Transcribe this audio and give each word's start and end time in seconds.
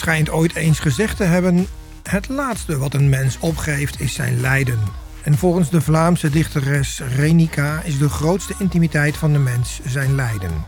Schijnt 0.00 0.30
ooit 0.30 0.54
eens 0.54 0.78
gezegd 0.78 1.16
te 1.16 1.24
hebben: 1.24 1.66
Het 2.02 2.28
laatste 2.28 2.78
wat 2.78 2.94
een 2.94 3.08
mens 3.08 3.38
opgeeft 3.38 4.00
is 4.00 4.14
zijn 4.14 4.40
lijden. 4.40 4.78
En 5.22 5.38
volgens 5.38 5.70
de 5.70 5.80
Vlaamse 5.80 6.30
dichteres 6.30 7.00
Renica 7.16 7.82
is 7.82 7.98
de 7.98 8.08
grootste 8.08 8.54
intimiteit 8.58 9.16
van 9.16 9.32
de 9.32 9.38
mens 9.38 9.80
zijn 9.84 10.14
lijden. 10.14 10.64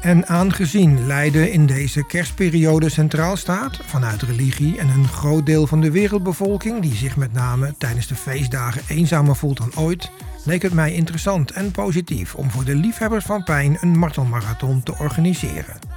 En 0.00 0.26
aangezien 0.26 1.06
lijden 1.06 1.52
in 1.52 1.66
deze 1.66 2.06
kerstperiode 2.06 2.88
centraal 2.88 3.36
staat, 3.36 3.80
vanuit 3.84 4.22
religie 4.22 4.78
en 4.78 4.88
een 4.88 5.08
groot 5.08 5.46
deel 5.46 5.66
van 5.66 5.80
de 5.80 5.90
wereldbevolking 5.90 6.82
die 6.82 6.94
zich 6.94 7.16
met 7.16 7.32
name 7.32 7.74
tijdens 7.78 8.06
de 8.06 8.14
feestdagen 8.14 8.82
eenzamer 8.88 9.36
voelt 9.36 9.58
dan 9.58 9.72
ooit, 9.74 10.10
leek 10.44 10.62
het 10.62 10.72
mij 10.72 10.92
interessant 10.92 11.50
en 11.50 11.70
positief 11.70 12.34
om 12.34 12.50
voor 12.50 12.64
de 12.64 12.74
liefhebbers 12.74 13.24
van 13.24 13.44
pijn 13.44 13.76
een 13.80 13.98
martelmarathon 13.98 14.82
te 14.82 14.94
organiseren. 14.98 15.87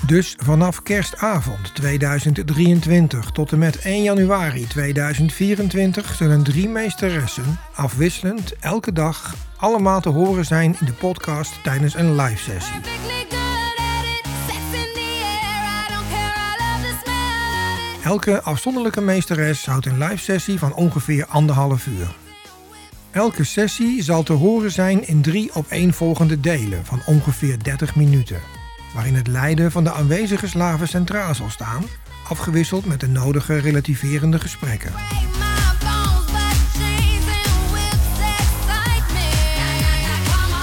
Dus 0.00 0.36
vanaf 0.38 0.82
kerstavond 0.82 1.74
2023 1.74 3.30
tot 3.30 3.52
en 3.52 3.58
met 3.58 3.78
1 3.78 4.02
januari 4.02 4.66
2024 4.66 6.14
zullen 6.14 6.42
drie 6.42 6.68
meesteressen 6.68 7.58
afwisselend 7.74 8.52
elke 8.60 8.92
dag 8.92 9.34
allemaal 9.56 10.00
te 10.00 10.08
horen 10.08 10.44
zijn 10.44 10.76
in 10.80 10.86
de 10.86 10.92
podcast 10.92 11.62
tijdens 11.62 11.94
een 11.94 12.14
live 12.16 12.42
sessie. 12.42 12.80
Elke 18.04 18.42
afzonderlijke 18.42 19.00
meesteres 19.00 19.66
houdt 19.66 19.86
een 19.86 19.98
live 19.98 20.18
sessie 20.18 20.58
van 20.58 20.74
ongeveer 20.74 21.26
anderhalf 21.26 21.86
uur. 21.86 22.14
Elke 23.10 23.44
sessie 23.44 24.02
zal 24.02 24.22
te 24.22 24.32
horen 24.32 24.70
zijn 24.70 25.06
in 25.06 25.22
drie 25.22 25.50
opeenvolgende 25.54 26.40
delen 26.40 26.84
van 26.84 27.00
ongeveer 27.06 27.62
30 27.62 27.96
minuten, 27.96 28.40
waarin 28.96 29.14
het 29.14 29.26
lijden 29.26 29.70
van 29.70 29.84
de 29.84 29.92
aanwezige 29.92 30.48
slaven 30.48 30.88
centraal 30.88 31.34
zal 31.34 31.50
staan, 31.50 31.84
afgewisseld 32.28 32.86
met 32.86 33.00
de 33.00 33.08
nodige 33.08 33.58
relativerende 33.58 34.40
gesprekken. 34.40 34.92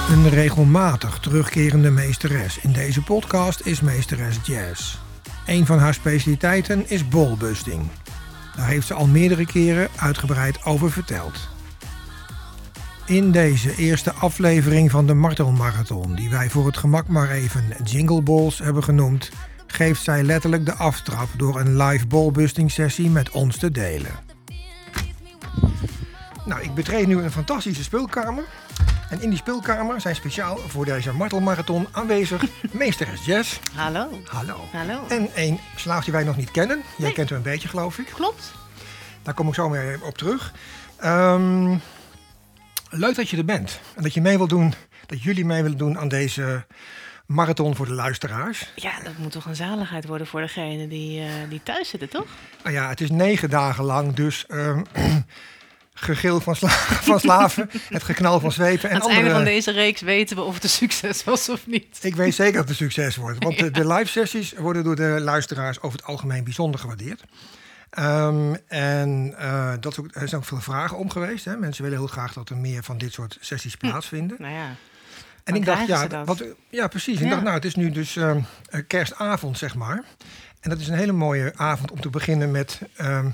Een 0.10 0.30
regelmatig 0.30 1.20
terugkerende 1.20 1.92
meesteres 1.92 2.60
in 2.60 2.72
deze 2.72 3.02
podcast 3.02 3.62
is 3.66 3.82
meesteres 3.82 4.38
Jazz. 4.44 4.98
Een 5.46 5.66
van 5.66 5.80
haar 5.80 5.94
specialiteiten 5.94 6.90
is 6.90 7.08
ballbusting. 7.08 7.82
Daar 8.56 8.68
heeft 8.68 8.88
ze 8.88 8.94
al 8.94 9.08
meerdere 9.08 9.46
keren 9.46 9.90
uitgebreid 9.96 10.66
over 10.66 10.92
verteld. 10.92 11.53
In 13.06 13.32
deze 13.32 13.76
eerste 13.76 14.12
aflevering 14.14 14.92
van 14.92 15.08
de 15.08 15.14
Martelmarathon, 15.14 16.16
die 16.16 16.30
wij 16.30 16.50
voor 16.50 16.66
het 16.66 16.78
gemak 16.78 17.08
maar 17.08 17.30
even 17.30 17.64
Jingle 17.84 18.22
Balls 18.22 18.60
hebben 18.60 18.84
genoemd, 18.84 19.30
geeft 19.68 20.04
zij 20.04 20.24
letterlijk 20.24 20.66
de 20.66 20.74
aftrap 20.74 21.28
door 21.38 21.60
een 21.60 21.78
live 21.84 22.08
ballbusting 22.08 22.72
sessie 22.72 23.10
met 23.10 23.30
ons 23.32 23.58
te 23.58 23.72
delen. 23.72 24.12
Nou, 26.46 26.62
ik 26.62 26.74
betreed 26.74 27.08
nu 27.08 27.18
een 27.22 27.32
fantastische 27.32 27.84
speelkamer. 27.84 28.44
En 29.10 29.22
in 29.22 29.30
die 29.30 29.38
speelkamer 29.40 30.02
zijn 30.02 30.16
speciaal 30.16 30.58
voor 30.68 30.86
deze 30.86 31.12
martelmarathon 31.14 31.88
aanwezig 31.92 32.44
meesteres 32.72 33.26
Jess. 33.26 33.60
Hallo. 33.74 34.08
Hallo. 34.26 34.56
Hallo. 34.72 35.00
En 35.08 35.30
een 35.36 35.60
slaaf 35.76 36.04
die 36.04 36.14
wij 36.14 36.24
nog 36.24 36.38
niet 36.38 36.52
kennen. 36.52 36.78
Jij 36.78 37.06
Nee. 37.06 37.14
kent 37.14 37.30
hem 37.30 37.38
een 37.38 37.44
beetje, 37.44 37.68
geloof 37.68 37.98
ik. 37.98 38.06
Klopt. 38.14 38.52
Daar 39.22 39.34
kom 39.34 39.48
ik 39.48 39.54
zo 39.54 39.70
mee 39.70 40.04
op 40.04 40.18
terug. 40.18 40.54
Ehm, 40.98 41.78
leuk 42.94 43.16
dat 43.16 43.30
je 43.30 43.38
er 43.38 43.46
bent. 43.46 43.80
En 43.96 44.04
dat 44.04 44.14
je 44.14 44.22
mee 44.22 44.38
wilt 44.38 44.50
doen, 44.50 44.74
dat 45.06 45.22
jullie 45.22 45.46
mee 45.46 45.62
willen 45.62 45.78
doen 45.78 46.00
aan 46.00 46.08
deze 46.08 46.66
marathon 47.26 47.76
voor 47.76 47.86
de 47.86 47.94
luisteraars. 47.94 48.72
Ja, 48.76 48.92
dat 49.04 49.18
moet 49.18 49.32
toch 49.32 49.46
een 49.46 49.56
zaligheid 49.56 50.06
worden 50.06 50.28
voor 50.28 50.42
degene 50.42 50.88
die, 50.88 51.22
eh, 51.22 51.30
die 51.50 51.64
thuis 51.64 51.90
zitten, 51.90 52.10
toch? 52.10 52.28
Nou 52.64 52.76
ja, 52.76 52.90
het 52.90 53.02
is 53.02 53.10
negen 53.10 53.50
dagen 53.50 53.84
lang, 53.84 54.14
dus 54.14 54.46
ehm, 54.48 54.82
gegil 55.94 56.40
van, 56.40 56.56
sla 56.56 56.70
van 57.10 57.20
slaven, 57.20 57.70
het 57.90 58.04
geknal 58.04 58.40
van 58.40 58.52
zwepen 58.52 58.90
en 58.90 58.96
Aan 58.96 59.02
het 59.02 59.10
einde 59.10 59.30
van 59.30 59.38
andere... 59.38 59.56
deze 59.56 59.72
reeks 59.72 60.02
weten 60.02 60.36
we 60.36 60.42
of 60.42 60.54
het 60.54 60.64
een 60.64 60.70
succes 60.70 61.24
was 61.24 61.50
of 61.50 61.68
niet. 61.68 62.00
Ik 62.02 62.16
weet 62.16 62.36
zeker 62.36 62.54
dat 62.54 62.62
het 62.62 62.70
een 62.70 62.76
succes 62.76 63.16
wordt. 63.16 63.44
Want 63.44 63.60
de, 63.60 63.72
de 63.72 63.88
live 63.88 64.08
sessies 64.08 64.54
worden 64.54 64.84
door 64.84 64.96
de 64.96 65.20
luisteraars 65.20 65.82
over 65.82 65.98
het 65.98 66.08
algemeen 66.08 66.44
bijzonder 66.44 66.80
gewaardeerd. 66.80 67.24
Ehm, 67.94 68.54
en 68.68 69.34
eh, 69.38 69.74
dat 69.80 70.00
ook, 70.00 70.08
er 70.12 70.28
zijn 70.28 70.42
ook 70.42 70.48
veel 70.48 70.62
vragen 70.62 70.98
om 70.98 71.10
geweest. 71.10 71.46
Hè. 71.46 71.58
Mensen 71.58 71.84
willen 71.84 71.98
heel 71.98 72.08
graag 72.08 72.34
dat 72.34 72.50
er 72.50 72.58
meer 72.58 72.84
van 72.84 72.98
dit 72.98 73.14
soort 73.14 73.38
sessies 73.40 73.76
plaatsvinden. 73.76 74.38
Nou 74.40 74.54
ja, 74.54 74.76
En 75.44 75.56
ik 75.56 75.66
dacht, 75.66 75.88
ja, 75.88 76.24
wat, 76.26 76.44
ja, 76.70 76.88
precies. 76.88 77.20
Ik 77.20 77.30
dacht, 77.30 77.42
nou, 77.42 77.56
het 77.56 77.66
is 77.66 77.76
nu 77.76 77.92
dus 77.92 78.16
ehm, 78.16 78.40
eh, 78.70 78.82
kerstavond, 78.88 79.58
zeg 79.58 79.76
maar. 79.76 80.04
En 80.60 80.70
dat 80.70 80.80
is 80.80 80.88
een 80.88 80.98
hele 80.98 81.12
mooie 81.12 81.54
avond 81.56 81.92
om 81.92 82.02
te 82.02 82.10
beginnen 82.10 82.52
met 82.52 82.82
ehm, 82.96 83.30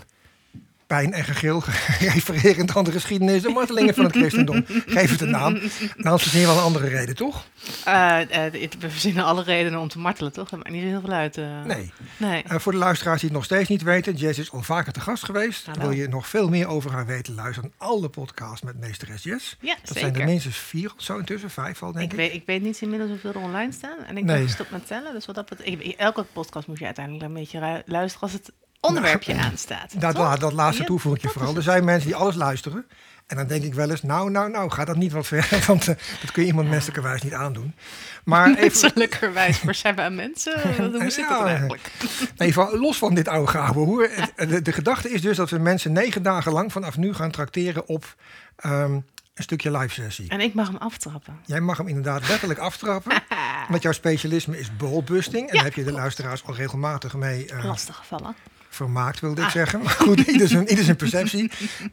pijn 0.89 1.13
en 1.13 1.23
gegil, 1.23 1.63
refererend 2.13 2.75
aan 2.75 2.83
de 2.83 2.91
geschiedenis, 2.91 3.41
de 3.41 3.49
martelingen 3.49 3.93
van 3.93 4.03
het 4.03 4.15
christendom. 4.15 4.63
Geef 4.67 5.11
het 5.11 5.21
een 5.21 5.29
naam. 5.29 5.55
En 5.55 6.03
anders 6.03 6.21
verzin 6.23 6.39
je 6.41 6.45
wel 6.47 6.57
een 6.57 6.63
andere 6.63 6.87
reden, 6.87 7.15
toch? 7.15 7.45
Eh, 7.85 8.45
eh, 8.45 8.53
we 8.79 8.89
verzinnen 8.89 9.23
alle 9.23 9.43
redenen 9.43 9.79
om 9.79 9.87
te 9.87 9.99
martelen, 9.99 10.31
toch? 10.33 10.49
Dat 10.49 10.59
maakt 10.59 10.71
niet 10.71 10.83
heel 10.83 11.01
veel 11.01 11.09
uit. 11.11 11.37
eh. 11.37 11.63
Nee. 11.63 11.91
Nee. 12.17 12.43
Voor 12.47 12.71
de 12.71 12.77
luisteraars 12.77 13.19
die 13.19 13.29
het 13.29 13.37
nog 13.37 13.45
steeds 13.45 13.69
niet 13.69 13.81
weten, 13.83 14.15
Jess 14.15 14.39
is 14.39 14.51
al 14.51 14.61
vaker 14.61 14.93
te 14.93 14.99
gast 14.99 15.23
geweest. 15.25 15.65
Hallo. 15.65 15.81
Wil 15.81 15.91
je 15.91 16.07
nog 16.07 16.27
veel 16.27 16.49
meer 16.49 16.67
over 16.67 16.91
haar 16.91 17.05
weten, 17.05 17.35
luister 17.35 17.63
aan 17.63 17.71
alle 17.77 18.09
podcasts 18.09 18.61
met 18.61 18.79
meesteres 18.79 19.23
Jess. 19.23 19.57
Ja, 19.61 19.75
Dat 19.83 19.97
zijn 19.97 20.15
er 20.15 20.25
minstens 20.25 20.57
vier 20.57 20.91
of 20.97 21.03
zo 21.03 21.17
intussen, 21.17 21.49
vijf 21.49 21.83
al, 21.83 21.91
denk 21.91 22.05
Ik 22.05 22.11
ik. 22.11 22.17
weet, 22.17 22.33
ik 22.33 22.43
weet 22.45 22.61
niet 22.61 22.81
inmiddels 22.81 23.09
hoeveel 23.09 23.29
er 23.33 23.39
online 23.39 23.71
staan. 23.71 23.97
En 24.07 24.17
ik 24.17 24.23
Nee. 24.23 24.35
ben 24.37 24.45
gestopt 24.47 24.71
met 24.71 24.87
tellen. 24.87 25.13
Dus 25.13 25.25
wat 25.25 25.35
dat 25.35 25.49
betreft, 25.49 25.95
elke 25.97 26.23
podcast 26.33 26.67
moet 26.67 26.79
je 26.79 26.85
uiteindelijk 26.85 27.25
een 27.25 27.33
beetje 27.33 27.83
luisteren 27.85 28.21
als 28.21 28.33
het 28.33 28.51
onderwerpje 28.79 29.35
aanstaat. 29.37 30.01
Dat, 30.01 30.17
la- 30.17 30.35
dat 30.37 30.53
laatste 30.53 30.81
Ja, 30.81 30.87
toevoeg 30.87 31.15
ik 31.15 31.19
je 31.21 31.27
dat 31.27 31.35
vooral. 31.35 31.55
Er 31.55 31.61
zijn 31.63 31.83
mensen 31.85 32.07
die 32.07 32.15
alles 32.15 32.35
luisteren. 32.35 32.85
En 33.27 33.35
dan 33.37 33.47
denk 33.47 33.63
ik 33.63 33.73
wel 33.73 33.89
eens, 33.89 34.01
nou, 34.01 34.31
nou, 34.31 34.49
nou, 34.49 34.71
ga 34.71 34.85
dat 34.85 34.95
niet 34.95 35.11
wat 35.11 35.27
ver. 35.27 35.47
Want 35.67 35.87
eh, 35.87 35.95
dat 36.21 36.31
kun 36.31 36.41
je 36.41 36.47
iemand 36.47 36.69
menselijkerwijs 36.69 37.21
niet 37.21 37.33
aandoen. 37.33 37.75
Maar 38.23 38.47
even, 38.49 38.59
Menselijkerwijs, 38.61 39.61
maar 39.61 39.75
zijn 39.75 39.95
we 39.95 40.01
aan 40.01 40.15
mensen? 40.15 40.61
Hoe 41.01 41.09
zit 41.09 41.29
dat 41.29 41.45
eigenlijk? 41.45 41.91
even 42.37 42.79
los 42.79 42.97
van 42.97 43.13
dit 43.13 43.27
oude 43.27 43.57
hoer. 43.59 44.09
Het- 44.35 44.49
De, 44.49 44.61
de 44.61 44.71
gedachte 44.71 45.09
is 45.09 45.21
dus 45.21 45.37
dat 45.37 45.49
we 45.49 45.57
mensen 45.57 45.91
negen 45.91 46.23
dagen 46.23 46.51
lang 46.51 46.71
vanaf 46.71 46.97
nu 46.97 47.13
gaan 47.13 47.31
trakteren 47.31 47.87
op 47.87 48.15
ehm, 48.55 48.91
een 49.33 49.43
stukje 49.43 49.77
live 49.77 49.93
sessie. 49.93 50.29
En 50.29 50.39
ik 50.39 50.53
mag 50.53 50.67
hem 50.67 50.77
aftrappen. 50.77 51.39
Jij 51.45 51.59
mag 51.61 51.77
hem 51.77 51.87
inderdaad 51.87 52.27
letterlijk 52.27 52.59
aftrappen. 52.59 53.21
Want 53.69 53.81
jouw 53.81 53.91
specialisme 53.91 54.59
is 54.59 54.75
ballbusting. 54.77 55.47
En 55.49 55.55
daar 55.55 55.63
heb 55.63 55.73
je 55.73 55.83
de 55.83 55.91
luisteraars 55.91 56.43
al 56.45 56.55
regelmatig 56.55 57.13
mee 57.13 57.45
eh, 57.51 57.65
Lastig 57.65 57.95
gevallen. 57.95 58.35
Vermaakt, 58.69 59.19
wilde 59.19 59.41
ik 59.41 59.47
Ah. 59.47 59.53
zeggen. 59.53 59.81
Maar 59.83 59.89
goed, 59.93 60.19
ieder 60.19 60.47
zijn, 60.47 60.69
ieder 60.69 60.83
zijn 60.83 60.95
perceptie. 60.97 61.51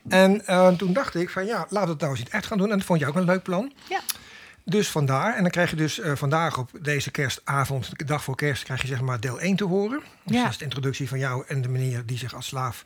En 0.08 0.46
eh, 0.46 0.68
toen 0.68 0.92
dacht 0.92 1.14
ik 1.14 1.30
van 1.30 1.46
ja, 1.46 1.66
laten 1.68 1.86
we 1.86 1.92
het 1.92 2.00
nou 2.00 2.10
eens 2.12 2.20
in 2.20 2.30
echt 2.30 2.46
gaan 2.46 2.58
doen. 2.58 2.70
En 2.70 2.76
dat 2.78 2.86
vond 2.86 3.00
je 3.00 3.06
ook 3.06 3.14
een 3.16 3.24
leuk 3.24 3.42
plan. 3.42 3.72
Ja. 3.88 4.00
Dus 4.64 4.88
vandaar. 4.90 5.34
En 5.34 5.42
dan 5.42 5.50
krijg 5.50 5.70
je 5.70 5.76
dus 5.76 6.00
eh, 6.00 6.12
vandaag 6.14 6.58
op 6.58 6.70
deze 6.82 7.10
kerstavond, 7.10 7.98
de 7.98 8.04
dag 8.04 8.24
voor 8.24 8.36
kerst, 8.36 8.62
krijg 8.64 8.80
je 8.82 8.86
zeg 8.88 9.00
maar 9.00 9.20
deel 9.20 9.40
1 9.40 9.56
te 9.56 9.64
horen. 9.64 10.00
Dus 10.24 10.36
Ja. 10.36 10.42
dat 10.42 10.50
is 10.52 10.58
de 10.58 10.64
introductie 10.64 11.08
van 11.08 11.18
jou 11.18 11.44
en 11.48 11.62
de 11.62 11.68
meneer 11.68 12.06
die 12.06 12.18
zich 12.18 12.34
als 12.34 12.46
slaaf 12.46 12.84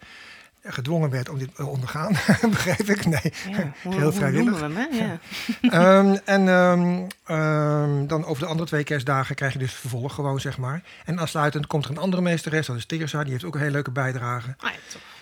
gedwongen 0.62 1.10
werd 1.10 1.28
om 1.28 1.38
dit 1.38 1.54
te 1.54 1.66
ondergaan. 1.66 2.12
Begrijp 2.50 2.80
ik? 2.88 3.06
Nee, 3.06 3.32
Ja, 3.50 3.72
hoe, 3.82 3.94
heel 3.94 4.12
vrijwillig. 4.12 4.60
hem? 4.60 4.76
Ja. 4.92 5.18
Ehm, 6.00 6.16
en 6.24 6.48
ehm, 6.48 7.06
ehm, 7.26 8.06
dan 8.06 8.24
over 8.24 8.42
de 8.42 8.48
andere 8.48 8.68
twee 8.68 8.84
kerstdagen 8.84 9.34
krijg 9.34 9.52
je 9.52 9.58
dus 9.58 9.72
vervolg 9.74 10.14
gewoon, 10.14 10.40
zeg 10.40 10.58
maar. 10.58 10.82
En 11.04 11.20
aansluitend 11.20 11.66
komt 11.66 11.84
er 11.84 11.90
een 11.90 11.98
andere 11.98 12.22
meesteres, 12.22 12.66
dat 12.66 12.76
is 12.76 12.86
Teresa. 12.86 13.22
Die 13.22 13.32
heeft 13.32 13.44
ook 13.44 13.54
een 13.54 13.60
hele 13.60 13.72
leuke 13.72 13.90
bijdrage. 13.90 14.54
Ah, 14.58 14.70
ja. 14.70 14.78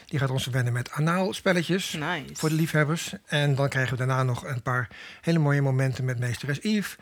Die 0.06 0.18
gaat 0.18 0.30
ons 0.30 0.42
verwennen 0.42 0.72
met 0.72 0.90
anaalspelletjes 0.90 1.92
Nice. 1.92 2.34
voor 2.34 2.48
de 2.48 2.54
liefhebbers. 2.54 3.14
En 3.26 3.54
dan 3.54 3.68
krijgen 3.68 3.92
we 3.92 4.06
daarna 4.06 4.22
nog 4.22 4.44
een 4.46 4.62
paar 4.62 4.88
hele 5.20 5.38
mooie 5.38 5.62
momenten 5.62 6.04
met 6.04 6.18
meesteres 6.18 6.58
Yves. 6.62 6.96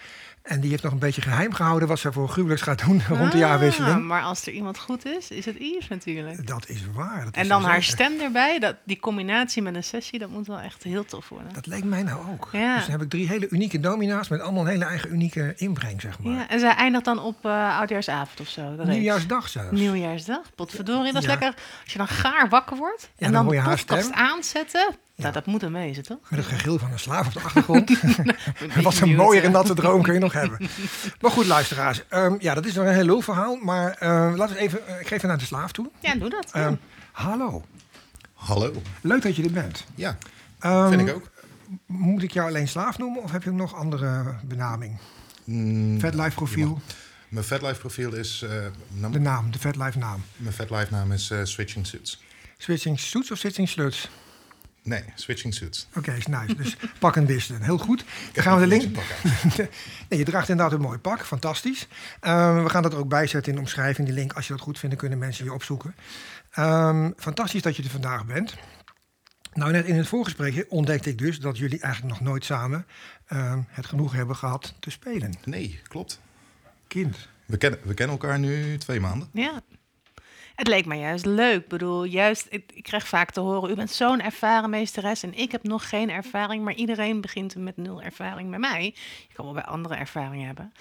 En 0.46 0.60
die 0.60 0.70
heeft 0.70 0.82
nog 0.82 0.92
een 0.92 0.98
beetje 0.98 1.22
geheim 1.22 1.52
gehouden 1.52 1.88
wat 1.88 1.98
ze 1.98 2.12
voor 2.12 2.28
gruwelijks 2.28 2.62
gaat 2.62 2.84
doen 2.84 3.02
rond 3.08 3.20
de 3.20 3.26
Ah, 3.26 3.38
jaarwisseling. 3.38 4.02
maar 4.04 4.22
als 4.22 4.46
er 4.46 4.52
iemand 4.52 4.78
goed 4.78 5.04
is, 5.06 5.30
is 5.30 5.44
het 5.44 5.56
Yves 5.58 5.88
natuurlijk. 5.88 6.46
Dat 6.46 6.68
is 6.68 6.80
waar. 6.94 7.24
Dat 7.24 7.34
is 7.36 7.42
En 7.42 7.48
dan 7.48 7.64
haar 7.64 7.82
stem 7.82 8.20
erbij, 8.20 8.58
dat, 8.58 8.76
die 8.84 8.98
combinatie 9.00 9.62
met 9.62 9.74
een 9.74 9.84
sessie, 9.84 10.18
dat 10.18 10.28
moet 10.30 10.46
wel 10.46 10.58
echt 10.60 10.82
heel 10.82 11.04
tof 11.04 11.28
worden. 11.28 11.52
Dat 11.52 11.66
leek 11.66 11.84
mij 11.84 12.02
nou 12.02 12.20
ook. 12.32 12.48
Ja. 12.52 12.74
Dus 12.74 12.82
dan 12.82 12.92
heb 12.92 13.02
ik 13.02 13.08
drie 13.10 13.28
hele 13.28 13.48
unieke 13.48 13.80
domina's 13.80 14.28
met 14.28 14.40
allemaal 14.40 14.62
een 14.62 14.68
hele 14.70 14.84
eigen 14.84 15.12
unieke 15.12 15.52
inbreng, 15.56 16.00
zeg 16.00 16.18
maar. 16.18 16.32
Ja, 16.32 16.48
en 16.48 16.60
zij 16.60 16.74
eindigt 16.74 17.04
dan 17.04 17.18
op 17.18 17.44
eh 17.44 17.78
oudjaarsavond 17.78 18.40
of 18.40 18.48
zo. 18.48 18.76
dat. 18.76 18.86
Nieuwjaarsdag 18.86 19.48
zelfs. 19.48 19.70
Nieuwjaarsdag. 19.70 20.40
Potverdorie, 20.54 21.12
dat 21.12 21.22
is 21.22 21.28
Ja. 21.28 21.34
lekker. 21.38 21.62
Als 21.82 21.92
je 21.92 21.98
dan 21.98 22.08
gaar 22.08 22.48
wakker 22.48 22.76
wordt 22.76 23.00
dan 23.16 23.26
en 23.26 23.32
dan, 23.32 23.44
je 23.44 23.50
de 23.50 23.58
haar 23.58 23.76
podcast 23.76 24.12
aanzetten. 24.12 24.96
Ja. 25.18 25.22
Nou, 25.22 25.32
dat 25.34 25.46
moet 25.46 25.62
een 25.62 25.72
wezen, 25.72 26.02
toch? 26.02 26.18
Met 26.28 26.38
het 26.38 26.48
gegil 26.48 26.78
van 26.78 26.92
een 26.92 26.98
slaaf 26.98 27.26
op 27.26 27.32
de 27.32 27.40
achtergrond. 27.40 27.90
Een 28.02 28.02
Wat 28.74 28.82
beetje 28.82 29.02
een 29.04 29.14
mooier 29.16 29.50
natte 29.50 29.74
droom 29.74 30.02
kun 30.02 30.12
je 30.14 30.18
nog 30.20 30.32
hebben. 30.32 30.58
Maar 31.20 31.30
goed, 31.30 31.46
luisteraars. 31.46 32.02
ehm, 32.08 32.34
ja, 32.38 32.54
dat 32.54 32.66
is 32.66 32.74
nog 32.74 32.86
een 32.86 32.94
heel 32.94 33.04
lul 33.04 33.20
verhaal. 33.20 33.56
Maar 33.56 33.90
eh, 33.92 34.32
laten 34.36 34.54
we 34.54 34.60
even... 34.60 34.86
eh, 34.86 35.00
ik 35.00 35.06
geef 35.06 35.16
even 35.16 35.28
naar 35.28 35.38
de 35.38 35.44
slaaf 35.44 35.72
toe. 35.72 35.90
Ja, 36.00 36.14
doe 36.14 36.30
dat. 36.30 36.50
Ehm, 36.52 36.74
hallo. 37.12 37.64
Hallo. 38.34 38.72
Leuk 39.00 39.22
dat 39.22 39.36
je 39.36 39.42
er 39.44 39.50
bent. 39.52 39.84
Ja, 39.94 40.16
Ehm, 40.58 40.88
vind 40.88 41.08
ik 41.08 41.14
ook. 41.14 41.30
Moet 41.86 42.22
ik 42.22 42.30
jou 42.30 42.48
alleen 42.48 42.68
slaaf 42.68 42.98
noemen 42.98 43.22
of 43.22 43.30
heb 43.30 43.42
je 43.42 43.50
nog 43.52 43.74
andere 43.74 44.34
benaming? 44.44 44.98
Mm, 45.44 46.00
Vetlife 46.00 46.34
profiel, 46.34 46.80
Mijn 47.28 47.44
VetLife 47.44 47.80
profiel 47.80 48.14
is... 48.14 48.42
eh, 48.42 48.50
nou, 48.88 49.12
de 49.12 49.18
naam, 49.20 49.50
de 49.50 49.58
Vetlife 49.58 49.98
naam. 49.98 50.24
mijn 50.36 50.54
VetLife 50.54 50.92
naam 50.92 51.12
is 51.12 51.30
eh, 51.30 51.38
Switching 51.42 51.86
Suits. 51.86 52.22
Switching 52.58 53.00
suits 53.00 53.30
of 53.30 53.38
switching 53.38 53.68
sluts? 53.68 54.08
Nee, 54.86 55.04
Switching 55.14 55.54
Suits. 55.54 55.86
Oké, 55.94 56.12
is 56.12 56.26
nice. 56.26 56.54
Dus 56.54 56.76
pak 56.98 57.16
en 57.16 57.26
wisten. 57.26 57.62
Heel 57.62 57.78
goed. 57.78 58.04
Dan 58.32 58.42
gaan 58.42 58.54
we 58.54 58.60
de 58.60 58.66
link... 58.66 58.96
nee, 60.08 60.18
je 60.18 60.24
draagt 60.24 60.48
inderdaad 60.48 60.74
een 60.74 60.84
mooi 60.84 60.98
pak. 60.98 61.24
Fantastisch. 61.24 61.88
Ehm, 62.20 62.62
we 62.62 62.68
gaan 62.68 62.82
dat 62.82 62.92
er 62.92 62.98
ook 62.98 63.08
bijzetten 63.08 63.52
in 63.52 63.54
de 63.54 63.64
omschrijving. 63.64 64.06
Die 64.06 64.16
link, 64.16 64.32
als 64.32 64.46
je 64.46 64.52
dat 64.52 64.62
goed 64.62 64.78
vindt, 64.78 64.90
dan 64.90 65.08
kunnen 65.08 65.26
mensen 65.26 65.44
je 65.44 65.52
opzoeken. 65.52 65.94
Ehm, 66.50 67.10
fantastisch 67.16 67.62
dat 67.62 67.76
je 67.76 67.82
er 67.82 67.90
vandaag 67.90 68.26
bent. 68.26 68.54
Nou, 69.52 69.72
net 69.72 69.86
in 69.86 69.96
het 69.96 70.06
voorgesprekje 70.06 70.66
ontdekte 70.68 71.10
ik 71.10 71.18
dus 71.18 71.40
dat 71.40 71.58
jullie 71.58 71.80
eigenlijk 71.80 72.18
nog 72.18 72.28
nooit 72.28 72.44
samen 72.44 72.86
ehm, 73.26 73.60
het 73.66 73.86
genoeg 73.86 74.12
hebben 74.12 74.36
gehad 74.36 74.74
te 74.80 74.90
spelen. 74.90 75.34
Nee, 75.44 75.80
klopt. 75.88 76.20
Kind. 76.86 77.28
We 77.46 77.56
kennen, 77.56 77.80
we 77.82 77.94
kennen 77.94 78.18
elkaar 78.18 78.38
nu 78.38 78.78
twee 78.78 79.00
maanden. 79.00 79.28
Ja. 79.32 79.62
Het 80.56 80.68
leek 80.68 80.86
me 80.86 80.94
juist 80.94 81.24
leuk. 81.24 81.62
Ik 81.62 81.68
bedoel, 81.68 82.04
juist, 82.04 82.46
ik, 82.50 82.72
ik 82.74 82.82
krijg 82.82 83.08
vaak 83.08 83.30
te 83.30 83.40
horen, 83.40 83.70
u 83.70 83.74
bent 83.74 83.90
zo'n 83.90 84.20
ervaren 84.20 84.70
meesteres 84.70 85.22
en 85.22 85.34
ik 85.34 85.52
heb 85.52 85.62
nog 85.62 85.88
geen 85.88 86.10
ervaring, 86.10 86.64
maar 86.64 86.74
iedereen 86.74 87.20
begint 87.20 87.56
met 87.56 87.76
nul 87.76 88.02
ervaring 88.02 88.50
bij 88.50 88.58
mij. 88.58 88.94
Je 89.28 89.34
kan 89.34 89.44
wel 89.44 89.54
bij 89.54 89.64
andere 89.64 89.94
ervaringen 89.94 90.46
hebben. 90.46 90.72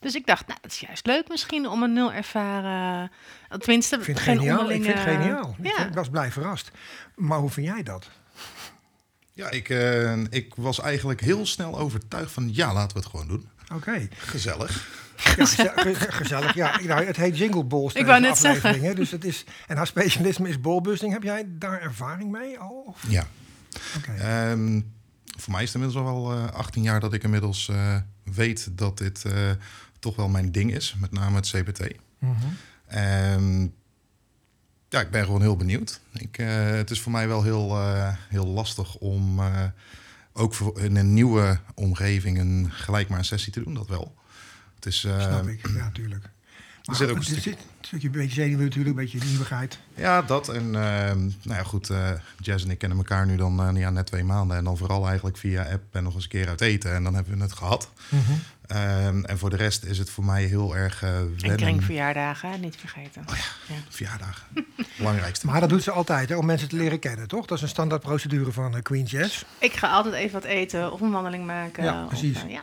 Dus 0.00 0.14
ik 0.14 0.26
dacht, 0.26 0.46
nou, 0.46 0.58
dat 0.62 0.70
is 0.70 0.80
juist 0.80 1.06
leuk 1.06 1.28
misschien 1.28 1.68
om 1.68 1.82
een 1.82 1.92
nul 1.92 2.12
ervaren, 2.12 3.10
tenminste, 3.58 3.96
Ik 3.96 4.02
vind 4.04 4.18
het 4.18 4.26
geen 4.26 4.38
geniaal. 4.38 4.70
Ik 4.70 4.82
vind 4.82 4.94
het 4.94 5.02
geniaal. 5.02 5.56
Ik 5.62 5.76
Ja. 5.76 5.86
ik 5.86 5.94
was 5.94 6.08
blij 6.08 6.30
verrast. 6.30 6.70
Maar 7.14 7.38
hoe 7.38 7.50
vind 7.50 7.66
jij 7.66 7.82
dat? 7.82 8.10
Ja, 9.32 9.50
ik, 9.50 9.68
eh, 9.68 10.16
ik 10.22 10.54
was 10.56 10.80
eigenlijk 10.80 11.20
heel 11.20 11.46
snel 11.46 11.78
overtuigd 11.78 12.32
van... 12.32 12.48
ja, 12.52 12.72
laten 12.72 12.96
we 12.96 13.02
het 13.02 13.10
gewoon 13.10 13.28
doen. 13.28 13.48
Oké. 13.72 14.08
Gezellig. 14.16 15.02
Ja, 15.16 15.30
geze- 15.46 15.72
ge- 15.76 16.12
gezellig. 16.12 16.54
Ja, 16.54 16.80
nou, 16.82 17.04
het 17.04 17.16
heet 17.16 17.38
Jingle 17.38 17.64
Balls. 17.64 17.94
Ik 17.94 18.06
wou 18.06 18.20
net 18.20 18.30
afleveringen, 18.30 18.80
zeggen. 18.80 18.96
Dus 18.96 19.10
het 19.10 19.24
is, 19.24 19.44
en 19.66 19.76
haar 19.76 19.86
specialisme 19.86 20.48
is 20.48 20.60
ballbusting. 20.60 21.12
Heb 21.12 21.22
jij 21.22 21.44
daar 21.48 21.80
ervaring 21.80 22.30
mee 22.30 22.58
al? 22.58 22.84
Of? 22.86 23.04
Ja. 23.08 23.26
Oké. 23.96 24.12
Ehm, 24.12 24.80
voor 25.38 25.52
mij 25.52 25.62
is 25.62 25.72
het 25.72 25.82
inmiddels 25.82 26.06
al 26.06 26.22
wel 26.24 26.32
eh, 26.46 26.52
18 26.54 26.82
jaar 26.82 27.00
dat 27.00 27.12
ik 27.12 27.22
inmiddels 27.22 27.68
eh, 27.68 27.96
weet 28.22 28.68
dat 28.78 28.98
dit 28.98 29.24
eh, 29.24 29.32
toch 29.98 30.16
wel 30.16 30.28
mijn 30.28 30.52
ding 30.52 30.74
is. 30.74 30.94
Met 30.98 31.12
name 31.12 31.36
het 31.36 31.48
CBT. 31.50 31.94
Mhm. 32.18 32.32
Ehm, 32.86 33.60
ja, 34.88 35.00
ik 35.00 35.10
ben 35.10 35.24
gewoon 35.24 35.40
heel 35.40 35.56
benieuwd. 35.56 36.00
Ik, 36.12 36.38
eh, 36.38 36.66
het 36.66 36.90
is 36.90 37.00
voor 37.00 37.12
mij 37.12 37.28
wel 37.28 37.42
heel, 37.42 37.70
eh, 37.78 38.08
heel 38.28 38.46
lastig 38.46 38.94
om 38.94 39.38
eh, 39.40 39.62
ook 40.34 40.54
voor 40.54 40.80
in 40.80 40.96
een 40.96 41.14
nieuwe 41.14 41.60
omgeving 41.74 42.38
een, 42.38 42.70
gelijk 42.70 43.08
maar 43.08 43.18
een 43.18 43.24
sessie 43.24 43.52
te 43.52 43.62
doen. 43.62 43.74
Dat 43.74 43.88
wel. 43.88 44.14
Het 44.74 44.86
is, 44.86 45.04
eh, 45.04 45.20
Snap 45.20 45.46
ik. 45.48 45.68
Ja, 45.74 45.90
tuurlijk. 45.90 46.30
Maar 46.84 46.96
zit 46.96 47.10
ook 47.10 47.16
goed, 47.16 47.28
een 47.28 47.52
er 47.52 47.58
stukje 47.80 48.06
een 48.06 48.12
beetje 48.12 48.34
zenuwen 48.34 48.64
natuurlijk. 48.64 48.96
Een 48.98 49.02
beetje 49.04 49.18
nieuwigheid. 49.26 49.78
Ja, 49.94 50.22
dat. 50.22 50.48
En 50.48 50.62
ehm, 50.74 51.18
nou 51.18 51.58
ja, 51.58 51.62
goed, 51.62 51.90
eh, 51.90 52.10
Jazz 52.38 52.64
en 52.64 52.70
ik 52.70 52.78
kennen 52.78 52.98
elkaar 52.98 53.26
nu 53.26 53.36
dan 53.36 53.60
eh, 53.68 53.76
ja, 53.80 53.90
net 53.90 54.06
twee 54.06 54.24
maanden. 54.24 54.56
En 54.56 54.64
dan 54.64 54.76
vooral 54.76 55.06
eigenlijk 55.06 55.36
via 55.36 55.62
app 55.62 55.82
en 55.94 56.02
nog 56.02 56.14
eens 56.14 56.22
een 56.22 56.28
keer 56.28 56.48
uit 56.48 56.60
eten. 56.60 56.94
En 56.94 57.04
dan 57.04 57.14
hebben 57.14 57.36
we 57.36 57.42
het 57.42 57.52
gehad. 57.52 57.90
Mhm. 58.08 58.20
Ehm, 58.66 59.24
en 59.24 59.38
voor 59.38 59.50
de 59.50 59.56
rest 59.56 59.84
is 59.84 59.98
het 59.98 60.10
voor 60.10 60.24
mij 60.24 60.44
heel 60.44 60.76
erg 60.76 61.02
eh 61.02 61.16
En 61.16 61.36
wennen. 61.38 61.56
kringverjaardagen, 61.56 62.60
niet 62.60 62.76
vergeten. 62.76 63.22
Oh 63.30 63.36
ja. 63.36 63.74
Verjaardagen. 63.88 64.46
Belangrijkste. 64.98 65.46
Maar 65.46 65.60
dat 65.60 65.68
doet 65.68 65.82
ze 65.82 65.90
altijd, 65.90 66.28
hè, 66.28 66.36
om 66.36 66.46
mensen 66.46 66.68
te 66.68 66.76
leren 66.76 66.98
kennen, 66.98 67.28
toch? 67.28 67.46
Dat 67.46 67.56
is 67.56 67.62
een 67.62 67.68
standaard 67.68 68.02
procedure 68.02 68.52
van 68.52 68.82
Queen 68.82 69.04
Jazz. 69.04 69.44
Ik 69.58 69.72
ga 69.72 69.90
altijd 69.90 70.14
even 70.14 70.32
wat 70.32 70.44
eten 70.44 70.92
of 70.92 71.00
een 71.00 71.10
wandeling 71.10 71.46
maken. 71.46 71.84
Ja, 71.84 72.02
of, 72.02 72.08
precies. 72.08 72.42
eh, 72.44 72.50
ja, 72.50 72.62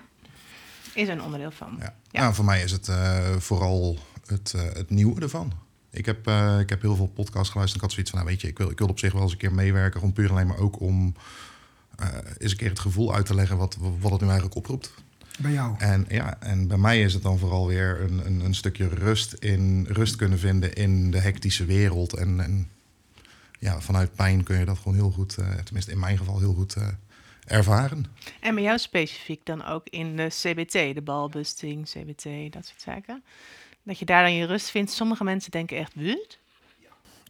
is 0.94 1.08
er 1.08 1.14
een 1.14 1.24
onderdeel 1.24 1.52
van. 1.52 1.76
Ja. 1.80 1.94
Ja. 2.12 2.22
Nou, 2.22 2.34
voor 2.34 2.46
mij 2.46 2.62
is 2.64 2.72
het 2.72 2.88
eh, 2.88 3.20
vooral 3.38 4.00
het, 4.26 4.54
eh, 4.56 4.62
het 4.62 4.90
nieuwe 4.90 5.22
ervan. 5.22 5.54
Ik 5.92 6.06
heb, 6.06 6.28
eh, 6.28 6.60
ik 6.60 6.70
heb 6.70 6.82
heel 6.82 6.96
veel 6.96 7.08
podcasts 7.08 7.50
geluisterd. 7.50 7.84
Ik 7.84 7.88
had 7.88 7.92
zoiets 7.92 8.12
van, 8.12 8.20
nou 8.20 8.32
weet 8.32 8.42
je, 8.42 8.48
ik 8.48 8.58
wil, 8.58 8.70
ik 8.70 8.78
wil 8.78 8.88
op 8.88 9.00
zich 9.00 9.14
wel 9.14 9.22
eens 9.22 9.32
een 9.32 9.38
keer 9.38 9.54
meewerken. 9.54 10.00
Gewoon 10.00 10.14
puur 10.14 10.30
alleen 10.30 10.48
maar 10.48 10.60
ook 10.60 10.80
om 10.80 11.16
eh, 11.98 12.08
eens 12.38 12.52
een 12.52 12.58
keer 12.58 12.70
het 12.70 12.80
gevoel 12.80 13.14
uit 13.14 13.26
te 13.26 13.36
leggen 13.36 13.58
wat, 13.58 13.78
wat 14.00 14.12
het 14.12 14.22
nu 14.22 14.28
eigenlijk 14.28 14.56
oproept. 14.56 14.94
Bij 15.40 15.52
jou. 15.52 15.76
En, 15.78 16.06
ja, 16.10 16.40
en 16.40 16.68
bij 16.68 16.78
mij 16.78 17.02
is 17.02 17.14
het 17.14 17.24
dan 17.24 17.40
vooral 17.40 17.68
weer 17.68 18.02
een, 18.02 18.26
een, 18.26 18.40
een 18.40 18.56
stukje 18.56 18.88
rust, 18.88 19.34
in, 19.34 19.86
rust 19.90 20.16
kunnen 20.16 20.40
vinden 20.40 20.74
in 20.74 21.12
de 21.12 21.20
hectische 21.20 21.66
wereld. 21.66 22.14
En, 22.14 22.40
en 22.40 22.70
ja, 23.60 23.82
vanuit 23.82 24.16
pijn 24.16 24.44
kun 24.44 24.60
je 24.60 24.66
dat 24.66 24.78
gewoon 24.78 24.94
heel 24.94 25.12
goed, 25.12 25.38
eh, 25.38 25.50
tenminste 25.50 25.92
in 25.92 26.00
mijn 26.00 26.18
geval 26.18 26.40
heel 26.40 26.54
goed 26.54 26.76
eh, 26.76 26.88
ervaren. 27.46 28.06
En 28.40 28.56
bij 28.56 28.64
jou 28.64 28.78
specifiek 28.78 29.46
dan 29.46 29.66
ook 29.66 29.88
in 29.88 30.16
de 30.16 30.28
CBT, 30.28 30.72
de 30.72 31.02
balbusting, 31.04 31.86
CBT, 31.86 32.54
dat 32.54 32.66
soort 32.66 32.82
zaken. 32.82 33.24
Dat 33.84 34.00
je 34.00 34.06
daar 34.06 34.24
dan 34.24 34.36
je 34.36 34.46
rust 34.46 34.70
vindt. 34.70 34.92
Sommige 34.92 35.24
mensen 35.24 35.52
denken 35.52 35.78
echt, 35.78 35.92
wat? 35.96 36.40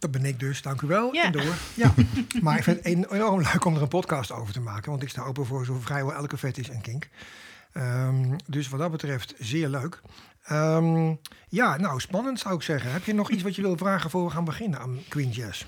Dat 0.02 0.10
ben 0.10 0.24
ik 0.24 0.40
dus, 0.40 0.62
dank 0.62 0.80
u 0.80 0.86
wel. 0.86 1.14
Ja. 1.14 1.24
En 1.24 1.32
door. 1.32 1.54
Ja. 1.74 1.94
maar 2.42 2.56
ik 2.56 2.62
vind 2.62 2.76
het 2.84 3.10
enorm 3.10 3.40
leuk 3.40 3.64
om 3.64 3.74
er 3.74 3.82
een 3.82 3.88
podcast 3.88 4.32
over 4.32 4.52
te 4.52 4.60
maken. 4.60 4.90
Want 4.90 5.02
ik 5.02 5.08
sta 5.08 5.22
open 5.22 5.46
voor 5.46 5.64
zo 5.64 5.78
vrijwel 5.80 6.14
elke 6.14 6.38
fetish 6.38 6.68
en 6.68 6.80
kink. 6.80 7.08
Ehm, 7.72 8.36
dus 8.46 8.68
wat 8.68 8.80
dat 8.80 8.90
betreft 8.90 9.34
zeer 9.38 9.68
leuk. 9.68 10.00
Ehm, 10.42 11.14
ja, 11.48 11.76
nou, 11.76 12.00
spannend 12.00 12.38
zou 12.38 12.54
ik 12.54 12.62
zeggen. 12.62 12.92
Heb 12.92 13.04
je 13.04 13.14
nog 13.14 13.30
iets 13.30 13.42
wat 13.42 13.54
je 13.54 13.62
wil 13.62 13.76
vragen 13.76 14.10
voor 14.10 14.24
we 14.24 14.30
gaan 14.30 14.44
beginnen 14.44 14.78
aan 14.78 14.98
Queen 15.08 15.30
Jazz? 15.30 15.64